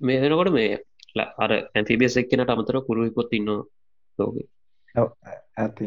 [0.00, 0.72] මේ වෙනකොට මේ
[1.38, 3.50] අර ඇතිබියස් එක්කෙනට අමතර පුරුවිකොත් ඉන්න
[4.18, 4.34] ලෝක.
[5.56, 5.84] ඇති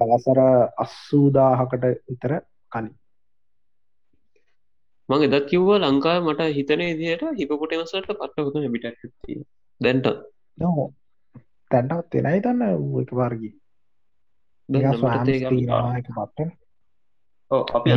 [0.00, 0.40] අවසර
[0.76, 2.32] අස්සූදාහකට විතර
[2.72, 2.92] කලින්.
[5.08, 8.86] මං එදත් කිව්ව ලංකා මට හිතන දිට හිපපොටමසට පට හොත බිට
[9.80, 10.06] දැන්ට
[10.58, 10.84] නෝ
[11.70, 12.62] තැන්ටත් එනයි තන්න
[15.30, 15.48] එක
[15.92, 16.48] එක පත්ත
[17.76, 17.96] අපි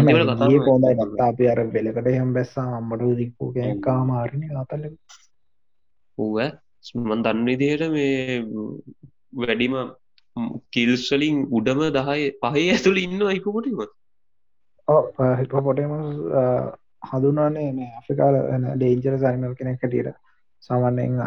[0.61, 4.83] පෝදයි නත්තා අපි අර වෙලකට හම් බැස්සා අම්මට දික්කෝ කෑකා මාරණ අතල
[6.17, 6.33] ඌ
[7.01, 8.41] මන් දන්න විදියට මේ
[9.39, 9.77] වැඩිම
[10.71, 13.85] කිල්ස්වලින් උඩම දහය පහේ ඇතුළ ඉන්න අයිකුකොටීම
[15.39, 15.93] හිපපොටම
[17.03, 18.35] හඳුනානේ මේ අපිකාල
[18.75, 20.17] ඩේන්ජර සරිනල් කෙනෙක් කටියට
[20.63, 21.17] සාමන්නෙන්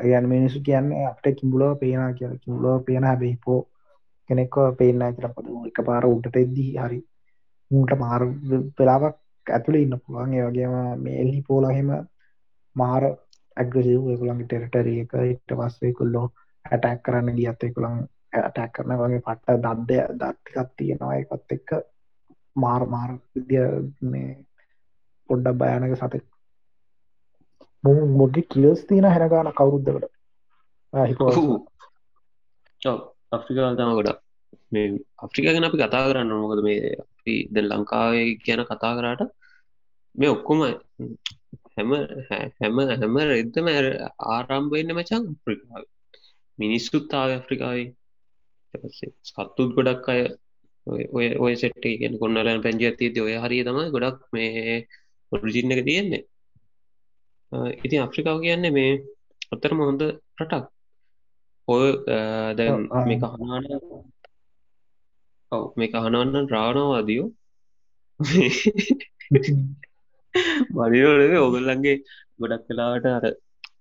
[0.00, 2.32] ගැන මිනිසු කියන්නේ අපට කිඹුලව පේනා කියල.
[2.38, 3.60] කිඹුලව පේන හැබැයි පෝ
[4.30, 5.28] කෙනෙක්ව පේන්න කියල.
[5.28, 6.98] පද එක පාර උඩට එද්දී හරි
[7.70, 8.22] මූට මාර
[8.78, 10.34] වෙලාවක් ඇතුළ ඉන්න පුළුවන්.
[10.34, 11.90] ඒවගේම මේ එල්හි පෝලහෙම
[12.76, 13.04] මාර
[13.56, 16.26] ඇග්‍රසිව් එකුළන්ගේ ටෙරටරිය එක ඉට පස්සේ කුල්ලෝ
[16.64, 17.98] ඇටැක් කරන්න ගියත් එකුළන්
[18.34, 21.14] ඇටැක් කරන වගේ පට්ට දද්දය දත්තිකත් තියෙනවා.
[21.14, 21.70] එකත් එක්ක
[22.56, 23.58] මාර මාර විද්‍ය
[24.12, 24.30] මේ
[25.30, 26.26] පොඩ්ඩක් භයනක සතෙක්.
[27.84, 30.12] මොගේ කියස් තියෙන හැනගාන කවුරුද්ධකට
[33.32, 34.16] අප්‍රිකා තම ගොඩා
[34.72, 34.86] මේ
[35.18, 36.80] අප්‍රිකා ගැන අපි කතා කරන්න මොකද මේ
[37.54, 39.22] ද ලංකාවේ කියන කතා කරාට
[40.14, 40.60] මේ ඔක්කොම
[41.74, 41.90] හැම
[42.60, 43.68] හැම හැම රෙද්දම
[44.34, 45.84] ආරම්භයන්න මචන් අප්‍රිකාව.
[46.58, 47.88] මිනිස්සුත්තාව අප්‍රිකාවේ.
[49.28, 50.22] සත්තුත් ගොඩක් අය
[51.16, 54.76] ඔය ඔය සෙට් ගෙන කොන්නලන් පැංජි ඇතිද ඔය හරිය තමයි ගොඩක් මේ
[55.32, 56.22] ඔරිජින්න එක තියෙන්නේ.
[57.86, 58.92] ඉතින් අප්‍රිකාව කියන්නේ මේ
[59.54, 60.02] ඔත්තරම හොඳ
[60.40, 60.64] රටක්.
[61.68, 61.86] ඔය
[62.58, 62.68] දැ
[63.06, 64.13] මේ කහනාට
[65.54, 65.64] ඔව.
[65.76, 67.28] මේ අහනවන්න රාණවාදියෝ
[70.74, 71.96] මනිරේ ඔගල්ලන්ගේ
[72.38, 73.24] ගොඩක් කලාට අර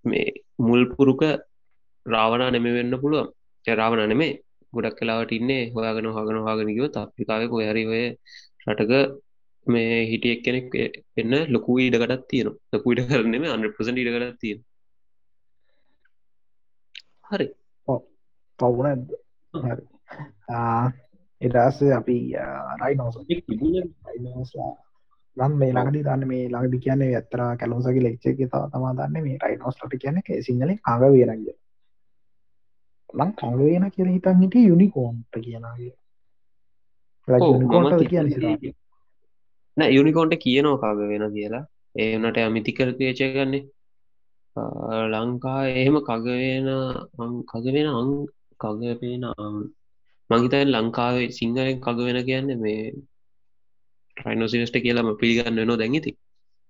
[0.05, 0.27] මේ
[0.59, 1.21] මුල් පුරුක
[2.05, 3.27] රාවනා නෙම වෙන්න පුළුවන්.
[3.65, 4.31] රාවන නෙමේ
[4.73, 8.03] ගොඩක් කලාවට ඉන්නේ හොයාගෙන හගෙන හාගෙනකිව අප්‍රිකාවක ඔයරි ඔය
[8.67, 8.93] රටක
[9.67, 10.67] මේ හිටියෙක් කෙනෙක්
[11.17, 14.59] එන්න ලොකු ඉඩකටත් තියෙන ලොකු ඉඩ කරනෙම අන්පසට ඉඩකටත් තියෙන
[17.29, 17.47] හරි.
[18.59, 18.87] පවුන
[19.53, 19.83] හරි
[21.43, 22.35] එදස අපි
[22.79, 23.17] රයිනෝස
[25.37, 28.37] නම් මේ ළඟදි දන්න මේ ළඟදි කියන්නේ ඇත්තර කැලුසගේ ලෙක්ච එක
[28.69, 31.55] තමා දන්න මේ රයිනෝස්ලට කියන සිංහලින් අඟ වේරගිය
[33.09, 35.93] ලං කඟ වෙන කියල හිතන් හිට යුනිකෝන්ට කියනගේ
[37.27, 38.03] යුනිකෝන්ට
[40.35, 41.65] කියන කාග වෙන කියලා.
[41.95, 43.69] ඒනට අමිතිකර පේචය ගන්නේ.
[45.11, 46.67] ලංකා එහෙම කගවෙන
[47.45, 48.27] කගවෙන අං
[48.59, 49.23] කගපේන
[50.33, 52.91] මංහිතයි ලංකාවේ සිංහලෙන් කග වෙන කියන්න මේ
[54.17, 56.17] ට්‍රයිනෝසිනස්ට කියලාම පිළිගන්න වෙනෝ දැඟති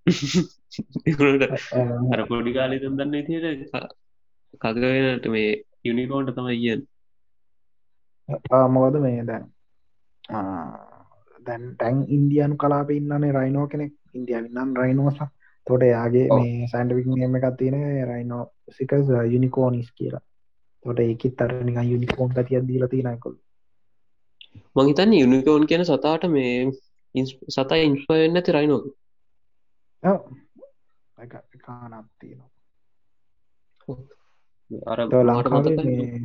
[2.12, 3.72] අර පොඩිකාලි දන්න තියට
[4.60, 6.86] කග වෙනට මේ යුනිකෝන්ට තමයි කියන්න.
[8.70, 9.46] මොකද මේ දැන්
[11.46, 13.92] දැන් ටැන් ඉන්දියනු කලාප ඉන්නනේ රයිනෝ කෙනෙක්.
[14.14, 15.18] ඉන්දියාවන්නම් රයිනෝස
[15.66, 20.20] තොට යාගේ මේ සැන්ඩවික් නියම එකක් තියෙන රයිනෝ සිකස් යුනිකෝනිස් කියලා.
[20.84, 23.36] තොට ඒකත් අර නික යුනිකෝන් ගතියක් දීලා තියෙනකොල්
[24.76, 26.54] මහිතන්න යුනිකෝන් කියන සතාට මේ
[27.48, 28.84] සතා ඉන්ස්පයන්න ඇති රයිනෝක
[31.58, 32.50] කානත් තියෙනවා.
[34.86, 36.22] අර ලංකාවේ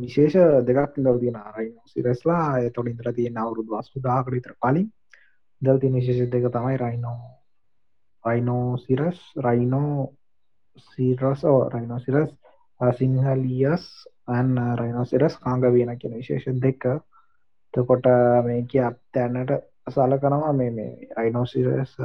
[0.00, 4.88] විශේෂ දෙකක් දව තියෙන අරයි සිරස්ලා තොට ඉදර තියෙන අවුරුදු වස්තු දාකට විතර කලින්
[5.62, 7.18] දව තින විශේෂ දෙක තමයි Rhino.
[8.24, 10.14] Rhino Sirasa Rhino
[10.88, 11.40] Sirasa
[11.74, 12.30] Rhino Sirasa
[12.80, 13.84] සිංහලියස්
[14.28, 16.82] අන්න රයිනෝ සිරස් කාංග වෙන කියෙන විශේෂ දෙක.
[17.74, 18.06] තකොට
[18.46, 19.50] මේ කිය තැනට
[19.90, 21.96] සල කනවා මේ මේ රයිනෝසිරස්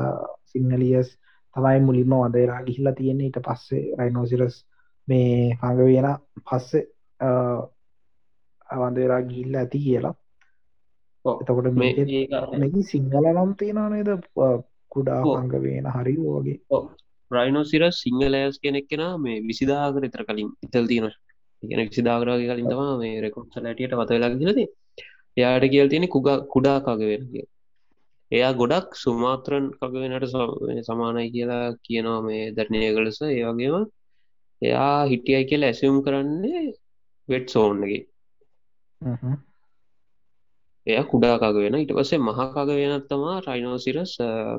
[0.46, 1.10] සිංහලියස්
[1.56, 3.28] තමයි මුලින්ම වදේරා ගිහිල්ලා තියෙන්නේ.
[3.28, 4.56] ඊට පස්සේ රයිනෝසිරස්
[5.08, 6.10] මේ කාග වෙන
[6.48, 6.84] පස්සේ
[8.70, 10.16] අවන්දේරා ගිල්ල ඇති කියලා.
[11.26, 14.12] එතකොට මේ සිංහල නම් තියෙන නේද?
[14.92, 16.58] කුඩා අංග වෙන හරි වගේ.
[17.32, 21.12] රයිනෝසිර සිංහලයස් කෙනෙක් කෙන මේ විසිදාගර තර කලින් ඉතල් තියෙන
[21.64, 24.60] ගෙන විසිදාගරගේ කලින් තම මේ රෙකොට්ස ලටියට වතවෙලා ගලද
[25.38, 27.46] එයාට කියල් තියෙන කුග කුඩා කග වෙනගේ
[28.32, 30.26] එයා ගොඩක් සුමාත්‍රන් කග වෙනට
[30.86, 33.86] සමානයි කියලා කියනවා මේ ධර්ණය කලස ඒවගේම
[34.62, 36.64] එයා හිටියයි කියලා ඇසම් කරන්නේ
[37.30, 38.02] වෙට් සෝන්ගේ
[40.88, 44.14] එය කුඩාකාග වෙන ඉට පස්සේ මහාකාග වෙනත්තමා රයිනෝසිරස්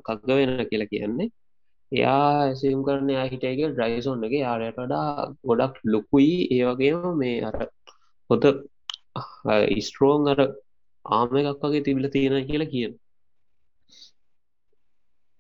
[0.07, 1.29] කක්ග වෙන කියලා කියන්නේ
[1.93, 5.09] එයා ඇසම් කරන හිටයගේ ඩ්‍රයිසෝන්ගේ යාරයට වඩා
[5.45, 6.35] ගොඩක් ලොකුයි.
[6.51, 7.57] ඒවගේම මේ අර
[8.31, 8.45] හොත
[9.79, 10.41] ඉස්ට්‍රෝන් අර
[11.05, 12.93] ආම එකක් වගේ තිබිල තියෙන කියලා කියන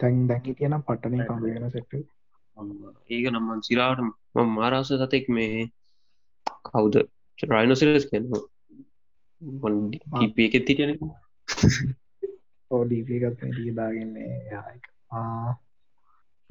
[0.01, 1.95] තැන් දැකි තියෙන පටනය කම වෙන සෙට්ට
[3.11, 4.01] ඒක නම්මන් සිරාට
[4.51, 5.69] මාරාස සතෙක් මේ
[6.65, 6.95] කවුද?
[7.39, 8.27] රයිනොසිරස් කියන්න
[10.13, 10.93] ඩීපේකෙත් තිටන
[12.71, 13.43] ඕඩීපකත්
[13.77, 14.31] දාගන්නේ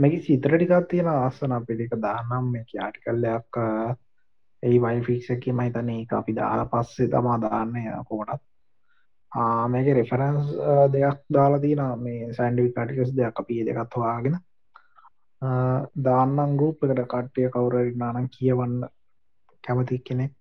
[0.03, 3.61] මැකි සිතර ටිකත් තියෙන ආසන පිළික දානම් මේ යාටි කල්ලයක්
[4.63, 8.41] ඒ වයි ෆික්ෂක මහිතන ඒ අපි දාලා පස්සේ තමා දාන්න කොමටත්
[9.67, 10.49] මේක රෙෆරන්ස්
[10.91, 14.41] දෙයක් දාලා තින මේ සැන්ඩවි කටිකස් දෙයක් අපිය දෙකත් හවාගෙන
[15.99, 18.75] දාන්නම් ගරුප් එකට කට්ටය කවුරරිනානම් කියවන්න.
[19.63, 20.35] කැමති කෙනෙක්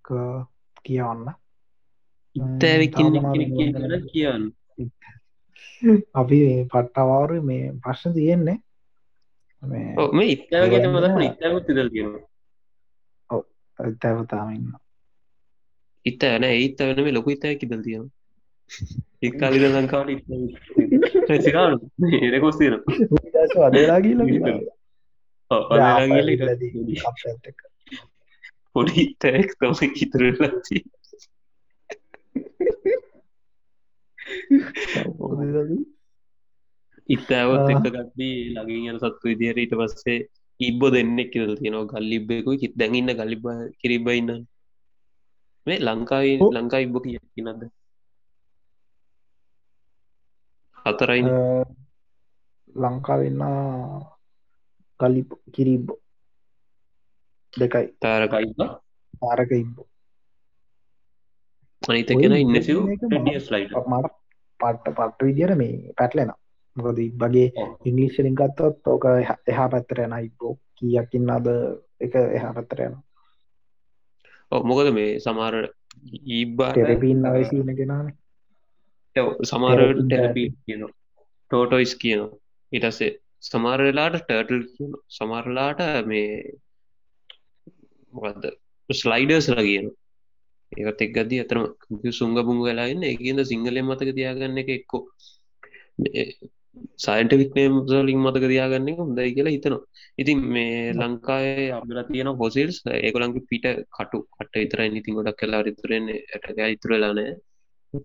[0.83, 1.33] කියවන්න.
[2.35, 3.13] ඉත්තඇවිකින්
[4.03, 4.51] කියන්න
[6.13, 6.39] අපි
[6.71, 8.57] පට්ටවාරු මේ ප්‍රශ්න තියෙන්නේ
[9.63, 12.07] මේ ඉත්තාවගේ මදන්න ඉත්තාවත් දල් කිය
[13.79, 14.67] ඇතැවතාමන්න
[16.05, 18.05] ඉත්ත ඇන ඒත් වෙන මේ ලොකු ඉත්තය කිදල් තියෙන
[19.21, 21.77] එක්කාලිද ලංකාවට සිරාලු
[22.11, 22.75] ඒකොස් තියෙන
[23.61, 24.19] අදලාගීල
[28.73, 29.73] පොඩි තැක් තම
[37.09, 40.19] ඉතුරලති ඉත්තාවත් එකගත්දී ලගින් යන සත්තු විදිහයට ඊට පස්සේ
[40.59, 41.89] ඉබ්බො දෙන්නෙක් කියල තියෙනවා.
[41.91, 43.43] ගල්ලිබ්බෙකු හිත් දැඟඉන්න ගලිබ
[43.79, 44.31] කිරිබයින්න
[45.67, 47.61] මේ ලංකායි ලංකා ඉබ්බ කිය නද
[50.85, 51.21] හතරයි.
[52.75, 53.41] ලංකාවෙන්න
[54.99, 55.21] කලි
[55.53, 55.85] කිරිබ්
[57.53, 57.87] දෙකයි.
[58.01, 58.53] තාරකයි
[59.21, 59.77] තාරක ඉබ්බ.
[61.81, 64.13] අනිතගෙන ඉන්න ලයිට මට
[64.59, 66.31] පට්ට පට්ට විදිර මේ පැටලෙන
[66.75, 67.47] මොකද ඉබ්බගේ
[67.85, 69.05] ඉංගලිශ්ලින් ගත්තොත් ඕක
[69.47, 71.47] එහා පැත්තරෙන ඉබ්බෝ කියකින්න අද
[71.99, 72.95] එක එහා පැත්තරයන
[74.51, 75.55] මොකද මේ සමාර
[76.29, 78.07] ඊබාට ටෙරපීන් අවසින කෙනාන
[79.15, 80.83] Therapy ටෙරපී කියන
[81.51, 82.37] ටෝටොයිස් කියනවා.
[82.71, 83.09] ඉටසේ
[83.41, 86.29] සමාරලාට ටර්ටල් කියන සමරලාට මේ
[88.13, 88.45] මොකක්ද
[88.89, 89.87] ස්ලයිඩර්ස්ල කියන
[90.71, 91.63] ඒත් එක්ගදී අතරම
[92.11, 95.03] සුංග පුංග වෙලාන්න එකද සිංහලය මතක තියාගන්න එක එක්කෝ
[96.97, 99.81] සයින්ටවික්නේම් සලින් මතක තියාගන්න එක හොඳයි කියලා හිතනවා.
[100.17, 103.65] ඉතින් මේ ලංකාවේ අබල තියෙන හොසිල්ස් ඒකොළන්ගේ පිට
[103.95, 107.33] කටු කට ඉතර ඉතින් ගොඩක් කලා ඉතුරෙන් ඇටක ඉතුරලානෑ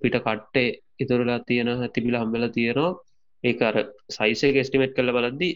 [0.01, 2.93] පිට කට්ටේ ඉතුරලා තියෙන තිබිල හම්බල තියෙනවා.
[3.45, 3.77] ඒ අර
[4.11, 5.55] සයිසය ගෙස්ටිමට් කල බලද්දී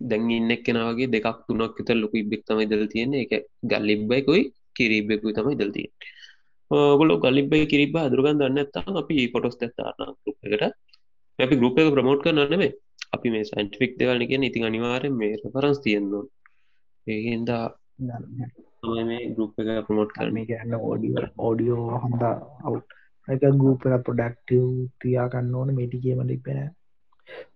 [0.00, 3.32] දැන් ඉන්නෙක් කෙනවගේ දෙකක් තුනක් විත ලොකු ඉබෙක් තමයි දල් තියෙන එක
[3.64, 4.42] ගල්ලිබ්බයිකුයි
[4.76, 5.92] කිරීබෙකුයි තමයි දල් තියෙන
[6.70, 10.14] ගොල ගලිබයි කිරිබ අදුරගන් දන්න ඇත්තා අපි පොටොස් ඇත්තාන
[10.44, 10.76] එකට
[11.38, 12.70] අපි ගරුප එක ප්‍රමෝට් කරන්නනේ
[13.12, 16.24] අපි මේ සයින්ටිෆික් දෙවල් එක ඉතින් අනිවාරෙන් මේ රෆරන්ස් තියෙන්නවා
[17.06, 17.64] ඒහින්දා
[19.04, 22.74] මේ ගරුප් එක ප්‍රමෝට් කරන ගන්න ඕඩිය ඕඩියෝ හොඳ අව්
[23.28, 24.66] එක ගූප පොඩක්ටව්
[25.00, 25.74] තියාගන්න ඕන.
[25.74, 26.58] මේටිකේම ලිපෙන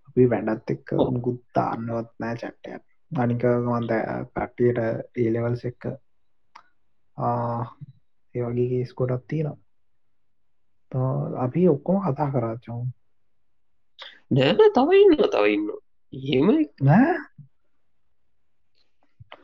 [0.07, 0.89] අපි වැඩත් එක්ක
[1.25, 2.71] ගුත්තාන්නවත් නෑ චට්ටය
[3.11, 3.93] අනික මන්ද
[4.35, 4.79] පට්ටියට
[5.17, 5.83] ඒලෙවල්ස එක්ක
[8.35, 9.59] ඒ වගේ කේස් කොටත් තියෙනවා.
[11.45, 12.81] අපි ඔක්කොම කතා කරාචෝ
[14.31, 15.69] නෑන තවඉන්න තවඉන්න
[16.13, 16.49] එහෙම
[16.83, 17.15] නෑ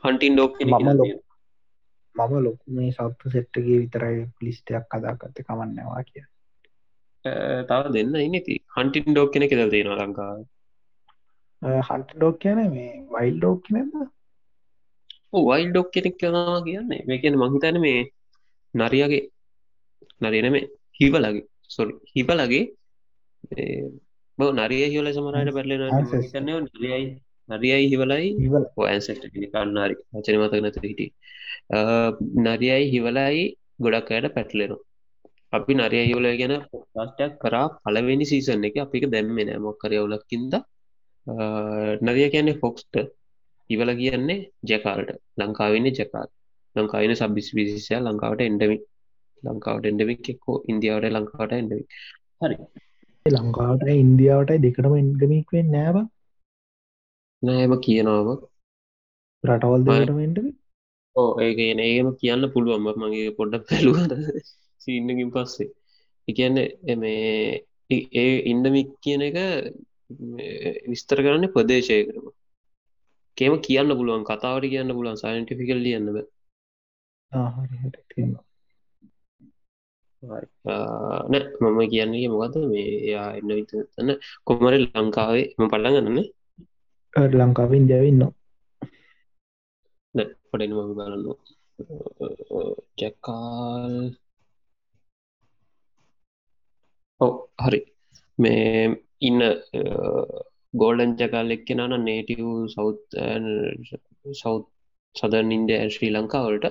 [0.03, 1.05] හන්ටින් ඩෝක් මම ලො
[2.15, 6.25] මම ලොකු මේ සත්තු සෙට්ටගේ විතරයි පිලිස්ටයක් කදාගත්ත කමන්නවා කිය
[7.65, 10.39] තව දෙන්න ඉනති හන්ටින් ඩෝක් කෙනෙ කෙද තියෙන ලංකාව
[11.83, 13.93] හන්ට ඩෝක් කියන මේ වයිල් ඩෝක් නැද
[15.43, 18.01] වයිල් ඩොක් කෙනෙක් කනවා කියන්නේ මේ කියන මහිතන මේ
[18.73, 19.23] නරියගේ
[20.21, 20.65] නරියන මේ
[20.99, 22.63] හිවලගේ සොරි හිපලගේ
[24.37, 25.83] බ නරිය හිවල සමරයට පැරලෙන
[26.31, 27.05] කන්න නරියයි
[27.49, 28.27] නරියයි හිවලයි.
[28.85, 29.23] ඇන්සට
[29.53, 29.95] කන්නාරි.
[30.13, 31.01] වචන මතක නැත හිට
[32.45, 33.43] නරියයි හිවලයි
[33.79, 34.81] ගොඩක් අයට පැටලෙනවා.
[35.53, 40.53] අපි නරිය හිවල ගැන පොස්ටක් කරා පලවෙනි සීසන් එක අපික දැම්මෙන මොක්කරයවුලක්කින්ද
[42.05, 42.95] නරිය කියන්නේ ෆොක්ස්ට
[43.69, 45.09] ඉවල කියන්නේ ජැකාල්ට.
[45.39, 46.29] ලංකාවෙන්නේ ජැකාල්.
[46.75, 48.83] ලංකාවන සබිස් විසිසය ලංකාවට එන්ඩමික්
[49.43, 51.87] ලංකාවට එන්ඩමික් එක්කෝ ඉන්දියාවට ලංකාවට එන්ඩමික්
[52.41, 52.55] හරි
[53.29, 55.97] ලංකාවට ඉන්දියාවට දෙකටම එන්ගමික්වෙන් නෑව
[57.43, 58.29] නෑම කියනාව
[59.43, 60.39] රටවල් දෙකටමෙන්ට
[61.15, 64.11] ඕ ඒක ඒම කියන්න පුළුවන්ම මගේ පොඩ්ඩක් පැලුවද
[64.81, 65.69] සින්නකින් පස්සේ.
[66.27, 66.57] එකන්න
[66.97, 69.37] මේ ඒ ඉන්ඩමික් කියන එක
[70.87, 72.27] විස්තර කරන්න ප්‍රදේශය කරම
[73.37, 76.19] කේම කියන්න පුළුවන් කතාවට කියන්න පුළුවන් සයින්ටිෆිකල් ලියන්නද
[80.23, 84.09] නෑ මම කියන්නේ මොකද මේ යා එන්න විතන්න
[84.47, 86.25] කොමර ලංකාවේ ම පටන් ගන්නන
[87.35, 88.23] ලංකාව ඉන්දියාවන්න
[90.49, 91.25] පඩෙන මම බලන්න.
[92.99, 93.95] ජැකාල්.
[97.21, 97.79] ඔව හරි.
[98.39, 98.87] මේ
[99.21, 99.41] ඉන්න
[100.73, 102.41] ගෝල්ඩන් ජකාල් එක්ක නන නේටව
[102.75, 102.99] සෞත්
[104.41, 104.65] සෞත්
[105.15, 106.65] සදන් ඉන්ඩ ශ්‍රී ලංකාවලට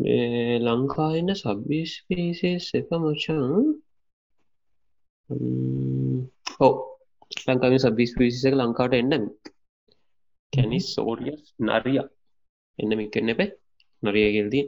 [0.00, 3.42] ලංකාන්න සබ්බිස් පිසේස් එක මචන්
[6.60, 6.74] ඕ
[7.46, 9.24] ලංකාව සබිස් පිසික ලංකාවට එන්නම
[10.52, 12.00] කැනිස් සෝඩිය නරිය
[12.78, 13.50] එන්නමික් කන්න පැ
[14.02, 14.66] නරියගෙල්දී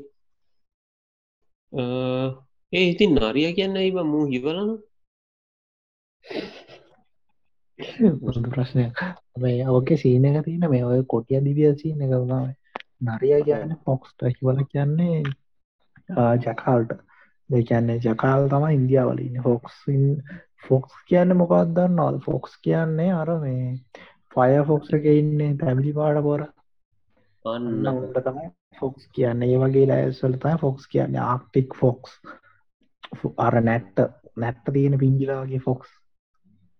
[2.72, 4.70] ඒ ඉතින් නරිය කියන්න ඉබ මූ හිවලන?
[8.20, 8.98] මුසුදු ප්‍රශ්නයක්.
[9.36, 12.61] මේ ඕකේ සීන එක තියන මේ ඔය කොටිය දිවිය සීන එක වුණාව
[13.02, 15.22] නරිය කියන්න පොක්ස්ට හිවල කියන්නේ
[16.44, 16.92] ජකාල්ට.
[17.50, 20.04] දෙකන්නේ ජකාල් තම ඉන්දියාවලින් ෆොක්සින්
[20.68, 23.64] ෆොක්ස් කියන්න මොකක්දන්න නොල් ෆොක්ස් කියන්නේ අර මේ
[24.34, 26.44] ෆය ෆොක්ස් එක ඉන්නේ පැමිලි පාඩ පොර.
[27.44, 28.48] අන්න උට තමයි
[28.80, 29.42] ෆොක්ස් කියන්න.
[29.42, 31.18] ඒ වගේ ලෑස්වලතයි ෆොක්ස් කියන්න.
[31.26, 32.10] ආක්ටික් ෆොක්ස්
[33.46, 33.98] අර නැට්ට.
[34.36, 35.90] නැට්ට තියෙන පිංජිලාගේ ෆොක්ස්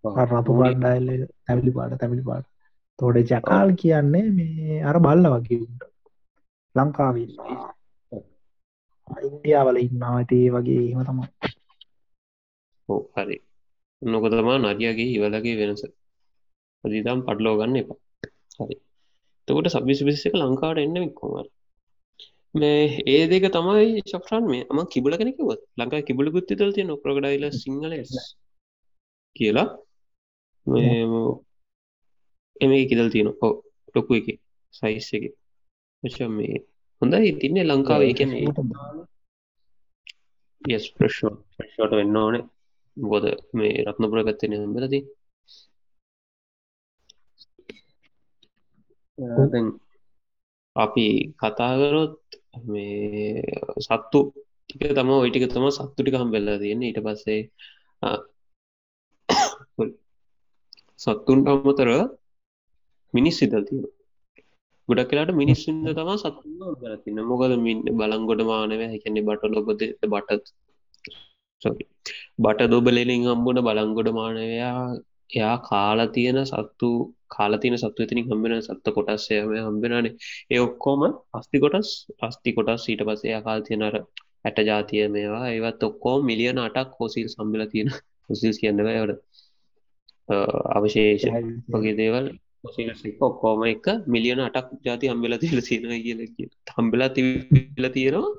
[0.03, 2.47] රතු පාඩ්ඩයිල්ල තැවිලි පාට තැවිලි පාට.
[2.99, 5.91] තෝඩ ජකාල් කියන්නේ මේ අර බල්ල වගේට
[6.75, 7.31] ලංකාවිල්
[9.23, 10.13] ඉන්දියාවල ඉන්නවා.
[10.17, 11.19] ඇතිේ වගේ ඒම තම
[12.89, 13.37] ඕ හරි.
[14.01, 15.83] නොක තමා නරියගේ හිවලගේ වෙනස.
[16.83, 17.99] අදිතම් පටලෝ ගන්න එපා.
[18.59, 18.75] හරි.
[19.47, 21.47] තකොට සබිසි විසික ලංකාවට එන්න වික්කොමර
[22.55, 27.45] මේ ඒ දෙක තමයි ශක්්‍රන් මේ අම කිබල කෙනෙකවත් ලංකා කිබල ගුත්ති තල් තිය නොක්‍රගඩයිල
[27.53, 27.93] සිංහල
[29.35, 29.67] කියලා.
[32.61, 33.47] එම කිදල් තියෙන ඔ
[33.95, 34.27] ලොකු එක.
[34.73, 35.23] සයිස් එක
[36.03, 36.55] වච මේ
[37.01, 38.19] හොඳයි තින්නේ ලංකාව එක
[40.61, 42.43] යස් ප්‍රශ්ෝ ප්‍රශ්ෝට වෙන්න ඕනේ.
[42.97, 44.99] බොද මේ රත්නපුර ගත්තන හම්බලති
[50.75, 51.05] අපි
[51.39, 52.15] කතාකරොත්
[52.65, 53.41] මේ
[53.79, 54.19] සත්තු
[54.63, 57.41] ටික තම ඔයිටික තම සත්තුටි කම්බෙල්ලා තියෙන ඊට පස්සේ
[61.03, 61.89] සත්තුන්ට අමතර
[63.13, 63.92] මිනිස් සිතල් තියෙන
[64.89, 70.45] ගොඩක් කලාට මිනිස්සුන්ද තම සත්තුන්න කරතින්න මොකද මින් බලංගොඩ මානව හැකන්නේ බට ලොබද බටත්
[72.39, 74.77] බට දොබලෙලින් අම්බුණ බලංගොඩ මානවයා
[75.29, 76.89] එයා කාලා තියෙන සත්තු
[77.29, 80.13] කාලතින සත්තු එතිනින් හම්බෙන සත්ත කොටස්සයම හම්බෙනනේ
[80.51, 81.01] ඒ ඔක්කෝම
[81.33, 81.89] අස්ති කොටස්
[82.21, 83.95] අස්ති කොටස් ඊට පසේ කාල් තියෙනර
[84.45, 87.89] ඇට ජාතිය මේවා ඒවත් ඔක්කෝ මිලියන අටක් හොසිල් සම්බල තියෙන
[88.29, 89.19] හොසිල් කියන්නව එවට
[90.71, 91.25] අවශේෂ
[91.69, 92.27] වගේ දේවල්
[92.63, 96.19] ඔක්කෝම එක මිලියන අටක් ජාති හම්බෙල තිල සින කියල
[96.75, 97.29] හම්බෙලා තිල
[97.93, 98.29] තියෙනවා.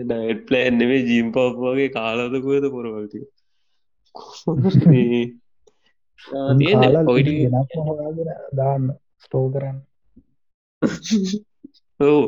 [0.00, 3.24] ඩයිට් ප්ලෑන් නෙවේ ජීම් පප් වගේ කාලාදකුවද පොරවල්ටිය
[8.58, 8.84] දාන්න
[9.18, 9.78] ස්ටෝ කරන්න.
[12.00, 12.22] ඕ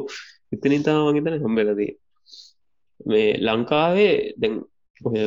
[0.52, 1.92] එතනින් තා වගේතන හම්බෙලදී
[3.06, 4.54] මේ ලංකාවේ දැන්
[5.00, 5.20] ඔය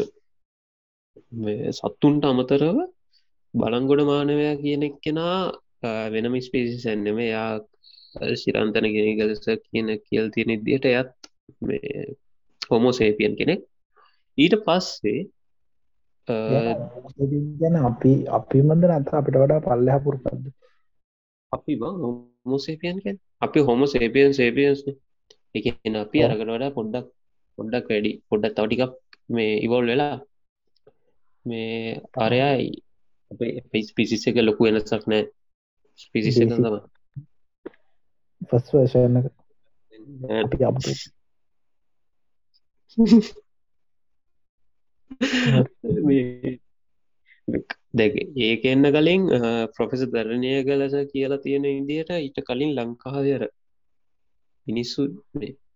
[1.72, 2.78] සත්තුන්ට අමතරව
[3.54, 5.40] බලංගොඩ මානවයා කියනෙක් කෙනා
[6.10, 7.50] වෙනම ස්පේසිසැන්නෙම යා
[8.36, 11.12] ශිරන්තන ගෙනගලස කියන කියල් තියෙන ඉදියට යත්
[11.62, 12.06] මේ
[12.62, 13.62] හොමෝසේපියන් කෙනෙක්.
[14.38, 15.20] ඊට පස්සේ
[17.60, 20.46] ගැන අපි අපි මන්ද නත අපිට වඩා පල්ලහ පුරපද්ද
[21.52, 22.98] අපි බං හොමෝසේපියන්
[23.42, 24.82] අපි හොම සේපියන් සේපියන්ස්
[25.56, 25.66] එක
[25.98, 27.08] අපි අරකට වඩා පොඩ්ඩක්
[27.58, 28.94] පොඩ්ඩක් වැඩි පොඩ්ඩක් තවටිකක්
[29.30, 30.16] මේ ඉවොල් වෙලා
[31.46, 32.70] මේ අරයයි
[33.32, 35.24] අපේ පිසිස් එක ලොකු වෙනසක් නෑ
[36.14, 36.66] පිසිස් තම
[40.62, 40.78] අප
[47.94, 49.24] දැක ඒක එන්න කලින්
[49.76, 53.44] ප්‍රොෆෙස දරණය කලස කියලා තියෙන ඉදියට ඊට කලින් ලංකාවර
[54.68, 55.02] මිනිස්සු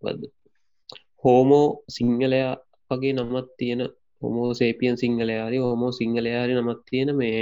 [0.03, 0.21] වද
[1.23, 2.53] හෝමෝ සිංහලයා
[2.93, 3.81] වගේ නමත් තියෙන
[4.21, 7.41] හොමෝ සේපියන් සිංහලයාරි හොමෝ සිංහලයාරි නමත් තියෙන මේ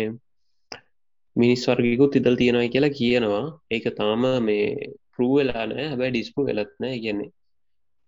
[1.36, 3.46] මිනිස් වර්ගිකුත් ඉදල් තියෙනයි කියලා කියනවා.
[3.72, 4.66] ඒක තාම මේ
[5.14, 7.30] පරුවෙලා නෑ හැබැයි ඩිස්පු වෙලත්නෑ කියන්නේ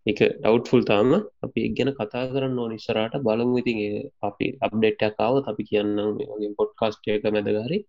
[0.06, 1.10] එක ඩව්ෆුල් තාම
[1.46, 3.80] අපි ගැන කතා කරන්න ඕනිස්සරට බලමු ඉතින්
[4.28, 5.94] අපි අප්ඩේට්ටකාව අපි කියන්න
[6.32, 7.80] වගේ පොඩ්කාස්ට එක මැදගරි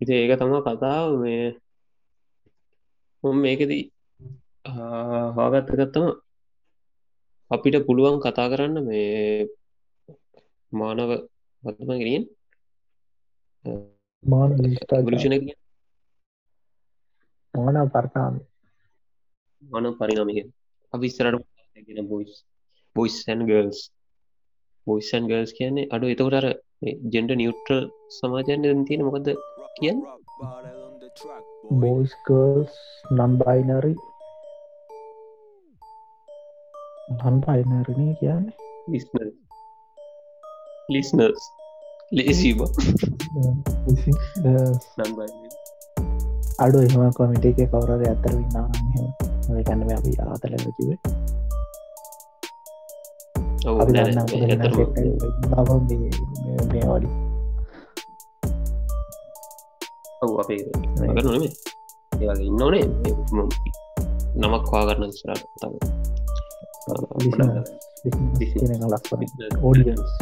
[0.00, 1.08] ඉති ඒක තම කතාව.
[1.22, 1.44] මේ
[3.42, 3.82] මේකදී
[5.36, 6.06] හාගත්තකත්තම
[7.50, 9.46] අපිට පුළුවන් කතා කරන්න මේ
[10.72, 11.10] මානව
[11.62, 12.24] වත්ම ගෙනියෙන්
[14.22, 15.44] මාන ගලෂණ
[17.54, 18.34] මාන පරනාම
[19.62, 20.46] මන පරිනාමික
[20.92, 21.36] අවිස්තරට
[22.10, 22.34] බොයිස්
[22.96, 23.80] බොයිස්න් ගල්ස්
[24.86, 26.06] බොයිසන් ගල්ස් කියන්නේ අඩු.
[26.06, 26.46] එතකොටර
[27.12, 27.80] ජෙන්ඩ නිියුට්‍රල්
[28.10, 29.28] සමාජයන්න තියෙන මොකද
[29.76, 29.98] කියන්න?
[31.80, 32.74] බෝයිස්කර්ස්
[33.12, 33.92] නම්බයිනරි
[37.18, 38.54] නන් පයිනරණය කියන්නේ.
[38.92, 39.18] ලිස්න
[40.88, 41.42] ලිස්නර්ස්
[42.12, 42.60] ලේසීම
[46.64, 48.66] අඩු එහම කොමිට එක කවරද ඇතර වින්නා
[49.66, 50.98] කැනම අපි ආතලව කිවේ
[56.72, 57.08] මේ වඩි
[60.22, 60.60] ඔව අපේ
[61.26, 61.52] නොනේ
[62.20, 62.84] ඒගේ ඉන්න ඕනේ.
[64.36, 65.74] නමක් වාගරන්න සරට තම
[69.62, 70.12] ඕඩියන්ස්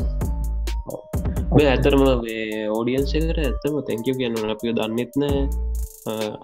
[1.55, 2.03] මේ ඇතරම
[2.71, 5.25] ඕඩියන්ස එකට ඇත්තම තැංකව කියන්න අපිය දන්නෙත්න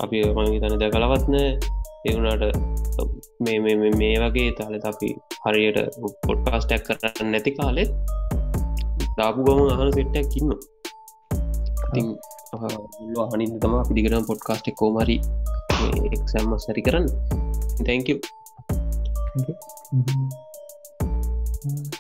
[0.05, 1.37] අපි මගේ තන ද කලවත්න
[2.07, 2.45] එවුණට
[3.45, 3.59] මේ
[4.01, 5.09] මේ වගේ තාල අපි
[5.45, 5.79] හරියට
[6.27, 7.91] පොඩ්කාස්ටක් කරන්න නැති කාලෙත්
[9.19, 10.53] දාපු ගම අහන සෙට්ටක් ඉන්න
[11.89, 12.09] ඉතින්
[13.31, 15.17] හනින් තම පිදිකරම් පොඩ්කාස්ටක් කෝමරි
[16.09, 17.07] එක්සම්ම සැරි කරන්න.
[17.81, 18.19] තැංකව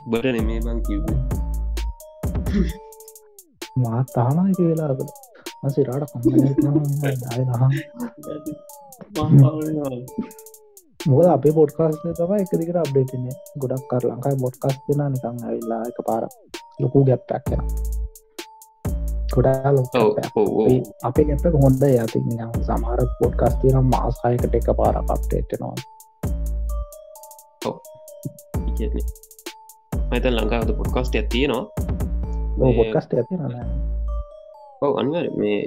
[0.06, 1.18] බට නෙමේ බං කිව්වේ.
[3.76, 5.10] මාත් තානක වෙලාකට
[5.62, 6.12] මසිරාට
[11.06, 13.26] මොද අපේ පොඩ්කාස්ට තම එක දිකට අප්ඩේටන
[13.56, 16.24] ගොඩක් කර ලංකායි බොඩ්කස් දෙෙන නිකං ඇවිල්ලා එක පාර
[16.80, 17.62] ලොකු ගැප්ටක් කෙන
[19.34, 19.82] ගොඩා ලො
[21.02, 22.20] අපේ ගැප්ට හොන්ද යති
[22.64, 25.74] සමහර පොඩ්කස් තියනම් මාසායකට එක පාර අප්ටේටනවා
[30.10, 31.64] මත ලංකාවද පොඩ්කස්ට ඇතියනවා
[32.78, 33.34] පොඩ්කස්ට ඇති
[34.82, 35.58] ඔව අනිවර මේ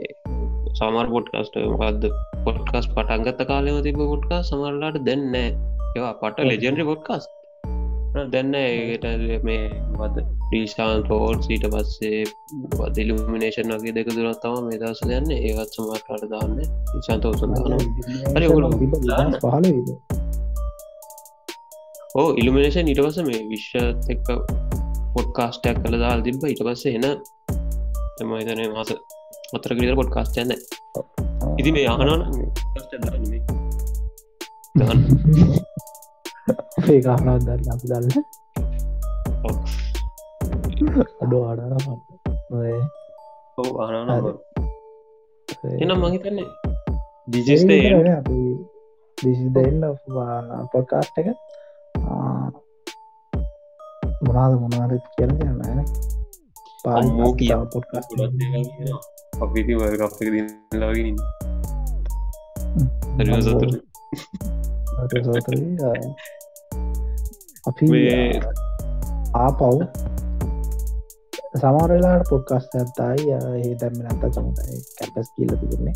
[0.79, 2.09] සාමාර් පොඩ්කස්ට මොකක්ද
[2.45, 7.29] පොඩ්කස් පටන්ගත කාලෙම තිබ පොඩ්කා සමරලාට දෙන්න ඒවා පට ලෙජෙන්ඩි පොඩ්කස්
[8.29, 9.05] දෙන්න ඒට
[9.43, 9.61] මේ
[9.99, 12.23] වද ්‍රීෂාන් තෝට් ඊට පස්සේ
[12.95, 15.31] දිලිමිනේෂන් වගේ දෙක දුරත් තම මේ දස යන්න.
[15.39, 16.57] ඒවත් සමටට දාන්න.
[16.99, 17.79] ශන්ත උසන්දාන
[18.33, 18.51] හරි
[19.07, 19.39] දාන්න.
[19.39, 20.12] පහල
[22.15, 24.27] ඕ ඉල්ිමිනේෂන් ඉට පස මේ විශ්ෂ එක්ක
[25.13, 27.05] පොඩ්කාස්ටයක් කළ දාල් තිබ ඉට පස්සේ එන
[28.17, 28.91] තමයිතන මාස
[29.57, 30.51] අතර කලිර පොඩ් කාස්ටයන්න
[31.59, 32.21] ඉති මේ අහනන
[36.85, 38.07] ඒ කාරනාව දන්න අපි දන්න
[41.23, 41.73] අඩු අහන
[45.79, 46.47] එනම් මහිතන්නේ
[47.29, 47.73] දිජිස්ට
[49.17, 49.83] දිසිදන්න
[50.71, 51.33] පොඩ්කාස්ට එක
[54.25, 55.79] මොනාද මොනාද කියන න.
[56.99, 57.49] අම්මෝ කිය.
[57.73, 58.05] පොඩ්කාස්
[59.43, 60.19] අපිති වය අපක
[60.81, 61.17] ලගින්
[63.41, 63.71] සතුර
[67.67, 68.41] අපි මේ-
[69.35, 69.77] ආපව්
[71.55, 75.95] සමරලාට පොඩ්කස්ට ඇත්තයි ඒ දැම්ම නැත චමතයි කැපස් කියල තිබුණේ.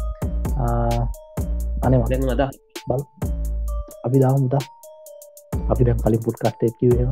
[1.81, 2.41] අනේ දැන් අද
[4.05, 4.63] අපි දාම මුදා
[5.69, 7.11] අපි දැම් කලින් පුට්කස්ටේ කිවේම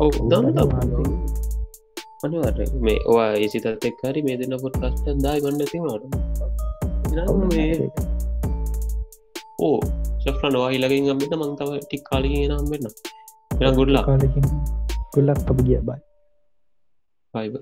[0.00, 0.14] ඔව
[2.24, 6.04] අනිවට මේ ඔවා ඒසිතත් එක්කාරි මේ දෙන්න පොට කස්ට දායි ගන්න තිවාට
[7.50, 7.74] මේ
[9.60, 9.78] ඕ
[10.22, 12.86] සෆ්‍රන් වාහිලකින් ගම්මට මංතව ටික් කාලිගෙන හම්බෙන්න්න
[13.60, 14.04] එ ගොඩලා
[15.14, 15.40] ගොල්ලක්.
[15.50, 16.00] අපි ගිය බයි
[17.34, 17.54] පයිබ